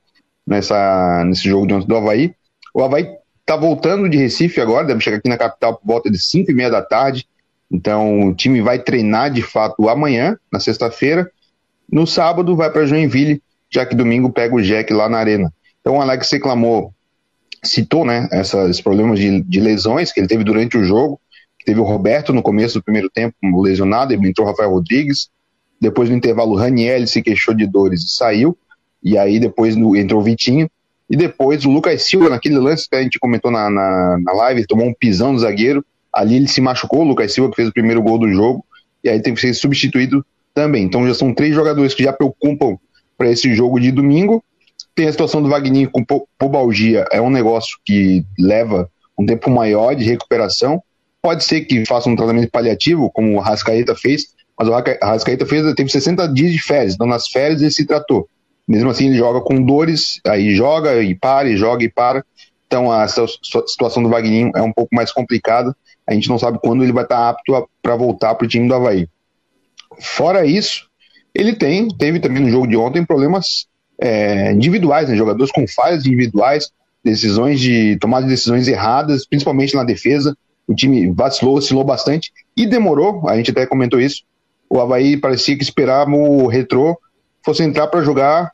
nessa, 0.47 1.23
nesse 1.25 1.45
jogo 1.45 1.67
de 1.67 1.75
ontem 1.75 1.87
do 1.87 1.97
Havaí. 1.97 2.35
O 2.75 2.83
Havaí 2.83 3.07
tá 3.45 3.57
voltando 3.57 4.09
de 4.09 4.17
Recife 4.17 4.61
agora, 4.61 4.87
deve 4.87 5.01
chegar 5.01 5.17
aqui 5.17 5.29
na 5.29 5.37
capital 5.37 5.77
por 5.77 5.87
volta 5.87 6.11
de 6.11 6.19
5 6.19 6.51
e 6.51 6.55
meia 6.55 6.71
da 6.71 6.83
tarde. 6.83 7.27
Então 7.71 8.29
o 8.29 8.35
time 8.35 8.61
vai 8.61 8.79
treinar 8.79 9.31
de 9.31 9.43
fato 9.43 9.89
amanhã, 9.89 10.39
na 10.51 10.61
sexta-feira. 10.61 11.31
No 11.91 12.07
sábado 12.07 12.55
vai 12.55 12.71
para 12.71 12.87
Joinville, 12.87 13.43
já 13.71 13.87
que 13.87 13.95
domingo 13.95 14.31
pega 14.31 14.55
o 14.55 14.63
Jack 14.63 14.93
lá 14.93 15.09
na 15.09 15.19
arena. 15.19 15.53
Então 15.81 15.97
o 15.97 16.01
Alex 16.01 16.31
reclamou, 16.31 16.93
citou 17.65 18.05
né, 18.05 18.29
esses 18.33 18.81
problemas 18.81 19.19
de, 19.19 19.41
de 19.43 19.61
lesões 19.61 20.13
que 20.13 20.21
ele 20.21 20.29
teve 20.29 20.45
durante 20.45 20.77
o 20.77 20.85
jogo. 20.85 21.21
Teve 21.65 21.81
o 21.81 21.85
Roberto 21.85 22.33
no 22.33 22.43
começo 22.43 22.79
do 22.79 22.83
primeiro 22.83 23.09
tempo 23.09 23.37
lesionado, 23.61 24.13
entrou 24.13 24.47
o 24.47 24.51
Rafael 24.51 24.71
Rodrigues. 24.71 25.31
Depois 25.81 26.09
no 26.09 26.17
intervalo, 26.17 26.53
o 26.53 26.57
Raniel 26.57 27.07
se 27.07 27.23
queixou 27.23 27.55
de 27.55 27.67
dores 27.67 28.03
e 28.03 28.09
saiu. 28.09 28.57
E 29.03 29.17
aí 29.17 29.41
depois 29.41 29.77
entrou 29.77 30.21
o 30.21 30.25
Vitinho. 30.25 30.71
E 31.13 31.17
depois 31.17 31.63
o 31.67 31.71
Lucas 31.71 32.05
Silva, 32.07 32.31
naquele 32.31 32.59
lance 32.59 32.89
que 32.89 32.97
a 32.97 33.03
gente 33.03 33.19
comentou 33.19 33.51
na, 33.51 33.69
na, 33.69 34.19
na 34.19 34.33
live, 34.33 34.67
tomou 34.67 34.87
um 34.87 34.95
pisão 34.95 35.35
do 35.35 35.39
zagueiro. 35.39 35.85
Ali 36.11 36.37
ele 36.37 36.49
se 36.49 36.59
machucou, 36.59 37.01
o 37.01 37.05
Lucas 37.05 37.35
Silva, 37.35 37.51
que 37.51 37.57
fez 37.57 37.69
o 37.69 37.73
primeiro 37.73 38.03
gol 38.03 38.19
do 38.19 38.33
jogo. 38.33 38.65
E 39.05 39.11
aí 39.11 39.21
tem 39.21 39.35
que 39.35 39.41
ser 39.43 39.53
substituído 39.53 40.25
também. 40.55 40.85
Então 40.85 41.07
já 41.07 41.13
são 41.13 41.35
três 41.35 41.55
jogadores 41.55 41.93
que 41.93 42.03
já 42.03 42.15
preocupam 42.15 42.79
para 43.19 43.29
esse 43.29 43.55
jogo 43.55 43.79
de 43.79 43.93
domingo. 43.93 44.43
Tem 44.95 45.07
a 45.07 45.13
situação 45.13 45.43
do 45.43 45.51
Wagner 45.51 45.91
com 45.91 46.03
pubalgia, 46.39 47.05
é 47.13 47.21
um 47.21 47.31
negócio 47.31 47.79
que 47.85 48.25
leva 48.39 48.91
um 49.19 49.27
tempo 49.27 49.51
maior 49.51 49.95
de 49.95 50.05
recuperação. 50.05 50.83
Pode 51.21 51.45
ser 51.45 51.61
que 51.67 51.85
faça 51.85 52.09
um 52.09 52.17
tratamento 52.17 52.51
paliativo, 52.51 53.11
como 53.11 53.37
o 53.37 53.41
Rascaeta 53.41 53.95
fez, 53.95 54.29
mas 54.59 54.67
o 54.67 54.73
Rascaeta 55.03 55.45
fez, 55.45 55.75
teve 55.75 55.91
60 55.91 56.27
dias 56.29 56.53
de 56.53 56.63
férias, 56.63 56.95
então 56.95 57.07
nas 57.07 57.29
férias 57.29 57.61
ele 57.61 57.71
se 57.71 57.85
tratou. 57.87 58.27
Mesmo 58.73 58.89
assim, 58.89 59.09
ele 59.09 59.19
joga 59.19 59.43
com 59.43 59.63
dores, 59.63 60.19
aí 60.27 60.55
joga 60.55 61.03
e 61.03 61.15
para, 61.15 61.47
e 61.47 61.59
joga 61.59 61.85
e 61.85 61.91
para. 61.91 62.25
Então 62.67 62.91
a 62.91 63.07
situação 63.07 64.03
do 64.03 64.09
Wagninho 64.09 64.51
é 64.57 64.63
um 64.63 64.73
pouco 64.73 64.95
mais 64.97 65.13
complicada. 65.13 65.77
A 66.09 66.15
gente 66.15 66.31
não 66.31 66.39
sabe 66.39 66.59
quando 66.59 66.83
ele 66.83 66.91
vai 66.91 67.05
estar 67.05 67.29
apto 67.29 67.69
para 67.83 67.97
voltar 67.97 68.35
para 68.35 68.47
o 68.47 68.49
time 68.49 68.67
do 68.67 68.75
Havaí. 68.75 69.07
Fora 70.01 70.47
isso, 70.47 70.89
ele 71.35 71.55
tem, 71.55 71.87
teve 71.87 72.19
também 72.19 72.43
no 72.43 72.49
jogo 72.49 72.67
de 72.67 72.75
ontem 72.75 73.05
problemas 73.05 73.67
é, 74.01 74.53
individuais, 74.53 75.07
né? 75.07 75.17
jogadores 75.17 75.53
com 75.53 75.69
falhas 75.69 76.07
individuais, 76.07 76.71
decisões 77.05 77.61
de 77.61 77.99
tomada 77.99 78.25
de 78.25 78.31
decisões 78.31 78.67
erradas, 78.69 79.27
principalmente 79.27 79.75
na 79.75 79.85
defesa. 79.85 80.35
O 80.67 80.75
time 80.75 81.13
vacilou, 81.13 81.59
oscilou 81.59 81.85
bastante 81.85 82.33
e 82.57 82.65
demorou. 82.65 83.29
A 83.29 83.37
gente 83.37 83.51
até 83.51 83.67
comentou 83.67 84.01
isso. 84.01 84.23
O 84.71 84.81
Havaí 84.81 85.19
parecia 85.19 85.59
que 85.59 85.63
esperava 85.63 86.11
o 86.11 86.47
retrô 86.47 86.97
fosse 87.45 87.63
entrar 87.63 87.89
para 87.89 88.01
jogar 88.01 88.51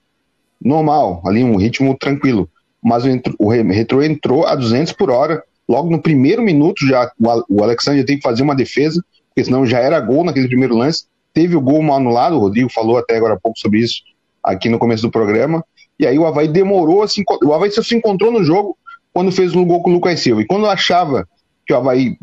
normal, 0.61 1.23
ali 1.27 1.43
um 1.45 1.57
ritmo 1.57 1.97
tranquilo. 1.97 2.49
Mas 2.83 3.05
o, 3.05 3.09
o 3.39 3.49
retrô 3.49 4.03
entrou 4.03 4.47
a 4.47 4.55
200 4.55 4.93
por 4.93 5.11
hora. 5.11 5.43
Logo 5.69 5.91
no 5.91 6.01
primeiro 6.01 6.43
minuto, 6.43 6.87
já 6.87 7.11
o 7.49 7.63
Alexandre 7.63 8.05
tem 8.05 8.17
que 8.17 8.23
fazer 8.23 8.43
uma 8.43 8.55
defesa, 8.55 9.05
porque 9.29 9.45
senão 9.45 9.67
já 9.67 9.79
era 9.79 10.01
gol 10.01 10.25
naquele 10.25 10.49
primeiro 10.49 10.77
lance. 10.77 11.05
Teve 11.35 11.57
o 11.57 11.61
gol 11.61 11.83
mal 11.83 11.97
anulado, 11.97 12.37
o 12.37 12.41
Rodrigo 12.41 12.71
falou 12.71 12.97
até 12.97 13.17
agora 13.17 13.35
há 13.35 13.39
pouco 13.39 13.59
sobre 13.59 13.81
isso 13.81 14.03
aqui 14.43 14.69
no 14.69 14.79
começo 14.79 15.03
do 15.03 15.11
programa. 15.11 15.65
E 15.99 16.07
aí 16.07 16.19
o 16.19 16.27
Havaí 16.27 16.49
demorou, 16.49 17.03
assim, 17.03 17.23
o 17.45 17.53
Havaí 17.53 17.71
só 17.71 17.83
se 17.83 17.95
encontrou 17.95 18.33
no 18.33 18.43
jogo 18.43 18.77
quando 19.13 19.33
fez 19.33 19.55
um 19.55 19.65
gol 19.65 19.83
com 19.83 19.91
o 19.91 19.93
Lucas 19.95 20.21
Silva. 20.21 20.43
E 20.43 20.47
quando 20.47 20.67
achava 20.67 21.29
que 21.67 21.73
o 21.73 21.77
Havaí 21.77 22.17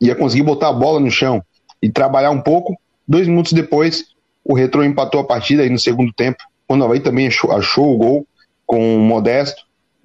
ia 0.00 0.14
conseguir 0.14 0.44
botar 0.44 0.68
a 0.68 0.72
bola 0.72 1.00
no 1.00 1.10
chão 1.10 1.42
e 1.82 1.90
trabalhar 1.90 2.30
um 2.30 2.40
pouco, 2.40 2.76
dois 3.06 3.26
minutos 3.26 3.52
depois 3.52 4.04
o 4.44 4.54
Retro 4.54 4.84
empatou 4.84 5.20
a 5.20 5.24
partida 5.24 5.62
aí 5.62 5.70
no 5.70 5.78
segundo 5.78 6.12
tempo, 6.12 6.42
o 6.68 6.84
Havaí 6.84 7.00
também 7.00 7.26
achou, 7.26 7.52
achou 7.52 7.94
o 7.94 7.96
gol 7.96 8.26
com 8.66 8.96
o 8.96 9.00
Modesto, 9.00 9.62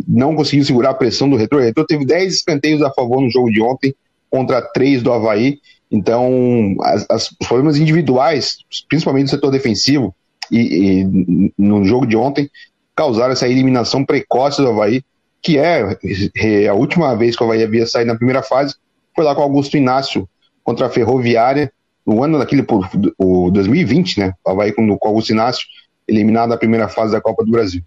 não 0.08 0.36
conseguiu 0.36 0.66
segurar 0.66 0.92
a 0.92 0.96
pressão 0.96 1.30
do 1.30 1.36
Retro. 1.36 1.60
O 1.60 1.62
Retro 1.62 1.86
teve 1.86 2.06
10 2.06 2.34
escanteios 2.34 2.82
a 2.82 2.92
favor 2.92 3.22
no 3.22 3.30
jogo 3.30 3.52
de 3.52 3.62
ontem, 3.62 3.94
contra 4.30 4.62
3 4.62 5.04
do 5.04 5.12
Havaí. 5.12 5.60
Então, 5.92 6.76
as, 6.82 7.06
as, 7.10 7.32
os 7.40 7.48
problemas 7.48 7.78
individuais, 7.78 8.58
principalmente 8.90 9.26
no 9.26 9.30
setor 9.30 9.52
defensivo, 9.52 10.16
e, 10.52 11.02
e, 11.02 11.54
no 11.58 11.84
jogo 11.84 12.06
de 12.06 12.18
ontem, 12.18 12.50
causaram 12.96 13.34
essa 13.34 13.48
eliminação 13.48 14.06
precoce 14.06 14.62
do 14.62 14.70
Havaí, 14.70 15.04
que 15.42 15.58
é, 15.58 15.84
a 16.68 16.74
última 16.74 17.16
vez 17.16 17.36
que 17.36 17.44
o 17.44 17.46
Havaí 17.46 17.64
havia 17.64 17.86
saído 17.86 18.12
na 18.12 18.18
primeira 18.18 18.42
fase, 18.42 18.76
foi 19.16 19.24
lá 19.24 19.36
com 19.36 19.42
Augusto 19.42 19.78
Inácio 19.78 20.28
contra 20.64 20.88
a 20.88 20.90
Ferroviária, 20.90 21.72
no 22.06 22.24
ano 22.24 22.38
daquele, 22.38 22.66
o 23.18 23.50
2020, 23.52 24.20
né? 24.20 24.34
O 24.46 24.52
Havaí 24.52 24.72
com, 24.72 24.98
com 24.98 25.08
o 25.08 25.10
Augusto 25.10 25.32
Inácio, 25.32 25.66
eliminado 26.08 26.50
na 26.50 26.58
primeira 26.58 26.88
fase 26.88 27.14
da 27.14 27.22
Copa 27.22 27.44
do 27.44 27.52
Brasil. 27.52 27.84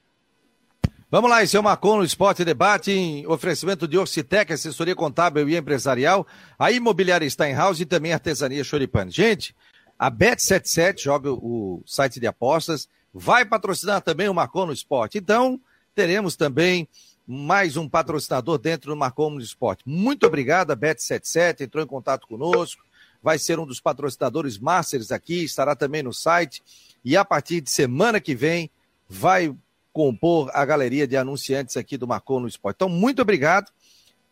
Vamos 1.09 1.31
lá, 1.31 1.43
esse 1.43 1.57
é 1.57 1.61
o 1.61 1.63
Marcon 1.63 1.99
no 1.99 2.05
Esporte 2.05 2.45
Debate, 2.45 2.91
em 2.91 3.27
oferecimento 3.29 3.87
de 3.87 3.97
Orcitec, 3.97 4.53
assessoria 4.53 4.95
contábil 4.95 5.49
e 5.49 5.57
empresarial, 5.57 6.27
a 6.59 6.73
imobiliária 6.73 7.31
Steinhaus 7.31 7.79
e 7.79 7.87
também 7.87 8.13
artesania 8.13 8.65
Choripane. 8.65 9.13
Gente, 9.13 9.55
a 9.97 10.11
Bet77 10.11 11.03
joga 11.03 11.33
o 11.33 11.81
site 11.87 12.19
de 12.19 12.27
apostas, 12.27 12.89
vai 13.15 13.45
patrocinar 13.45 14.03
também 14.03 14.29
o 14.29 14.35
Marcon 14.35 14.67
no 14.67 14.73
Esporte. 14.73 15.17
Então, 15.17 15.61
teremos 15.95 16.35
também 16.35 16.89
mais 17.27 17.77
um 17.77 17.89
patrocinador 17.89 18.59
dentro 18.59 18.91
do 18.91 18.97
Marcon 18.97 19.31
no 19.31 19.41
Esporte. 19.41 19.83
Muito 19.87 20.27
obrigado, 20.27 20.73
a 20.73 20.77
Bet77, 20.77 21.63
entrou 21.63 21.83
em 21.83 21.87
contato 21.87 22.27
conosco, 22.27 22.83
vai 23.23 23.39
ser 23.39 23.59
um 23.59 23.67
dos 23.67 23.81
patrocinadores 23.81 24.59
masters 24.59 25.11
aqui, 25.11 25.45
estará 25.45 25.75
também 25.75 26.03
no 26.03 26.13
site 26.13 26.63
e 27.05 27.17
a 27.17 27.25
partir 27.25 27.61
de 27.61 27.71
semana 27.71 28.21
que 28.21 28.35
vem 28.35 28.71
vai 29.09 29.55
compor 29.93 30.51
a 30.53 30.65
galeria 30.65 31.07
de 31.07 31.17
anunciantes 31.17 31.77
aqui 31.77 31.97
do 31.97 32.07
Marcon 32.07 32.41
no 32.41 32.49
Esporte. 32.49 32.77
Então, 32.77 32.89
muito 32.89 33.23
obrigado 33.23 33.71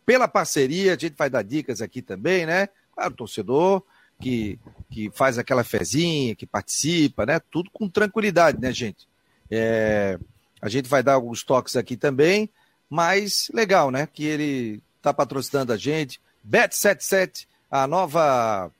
pela 0.05 0.27
parceria, 0.27 0.93
a 0.93 0.97
gente 0.97 1.15
vai 1.17 1.29
dar 1.29 1.41
dicas 1.41 1.81
aqui 1.81 2.01
também, 2.01 2.45
né? 2.45 2.69
Claro, 2.93 3.15
torcedor 3.15 3.81
que, 4.19 4.59
que 4.89 5.09
faz 5.11 5.37
aquela 5.37 5.63
fezinha, 5.63 6.35
que 6.35 6.45
participa, 6.45 7.25
né? 7.25 7.39
Tudo 7.51 7.69
com 7.71 7.89
tranquilidade, 7.89 8.59
né, 8.59 8.71
gente? 8.71 9.07
É, 9.49 10.19
a 10.61 10.69
gente 10.69 10.87
vai 10.87 11.03
dar 11.03 11.13
alguns 11.13 11.43
toques 11.43 11.75
aqui 11.75 11.97
também, 11.97 12.49
mas 12.89 13.49
legal, 13.53 13.91
né? 13.91 14.07
Que 14.11 14.23
ele 14.23 14.83
está 14.97 15.13
patrocinando 15.13 15.73
a 15.73 15.77
gente. 15.77 16.21
Bet77, 16.47 17.47
a 17.69 17.87
nova 17.87 18.71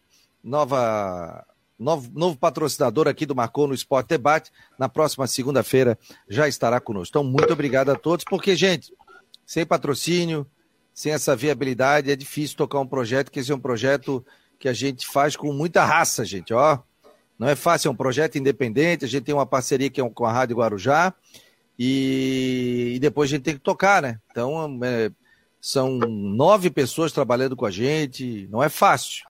nova 0.45 1.43
novo, 1.77 2.09
novo 2.13 2.37
patrocinador 2.37 3.07
aqui 3.07 3.25
do 3.25 3.35
Marcou 3.35 3.67
no 3.67 3.73
Esporte 3.73 4.09
Debate. 4.09 4.51
Na 4.77 4.87
próxima 4.87 5.27
segunda-feira 5.27 5.97
já 6.29 6.47
estará 6.47 6.79
conosco. 6.79 7.09
Então, 7.09 7.23
muito 7.23 7.51
obrigado 7.51 7.89
a 7.89 7.95
todos, 7.95 8.23
porque, 8.23 8.55
gente, 8.55 8.93
sem 9.45 9.65
patrocínio, 9.65 10.45
sem 10.93 11.11
essa 11.11 11.35
viabilidade, 11.35 12.11
é 12.11 12.15
difícil 12.15 12.55
tocar 12.55 12.79
um 12.79 12.87
projeto, 12.87 13.31
que 13.31 13.39
esse 13.39 13.51
é 13.51 13.55
um 13.55 13.59
projeto 13.59 14.25
que 14.57 14.69
a 14.69 14.73
gente 14.73 15.05
faz 15.05 15.35
com 15.35 15.51
muita 15.51 15.83
raça, 15.83 16.23
gente, 16.23 16.53
ó. 16.53 16.79
Não 17.37 17.49
é 17.49 17.55
fácil, 17.55 17.89
é 17.89 17.91
um 17.91 17.95
projeto 17.95 18.37
independente, 18.37 19.03
a 19.03 19.07
gente 19.07 19.25
tem 19.25 19.35
uma 19.35 19.45
parceria 19.45 19.89
que 19.89 19.99
é 19.99 20.09
com 20.09 20.25
a 20.25 20.31
Rádio 20.31 20.55
Guarujá 20.55 21.13
e, 21.77 22.93
e 22.95 22.99
depois 22.99 23.29
a 23.29 23.31
gente 23.35 23.43
tem 23.43 23.55
que 23.55 23.59
tocar, 23.59 24.01
né? 24.01 24.21
Então, 24.31 24.79
é, 24.83 25.11
são 25.59 25.97
nove 25.97 26.69
pessoas 26.69 27.11
trabalhando 27.11 27.57
com 27.57 27.65
a 27.65 27.71
gente, 27.71 28.47
não 28.49 28.63
é 28.63 28.69
fácil. 28.69 29.23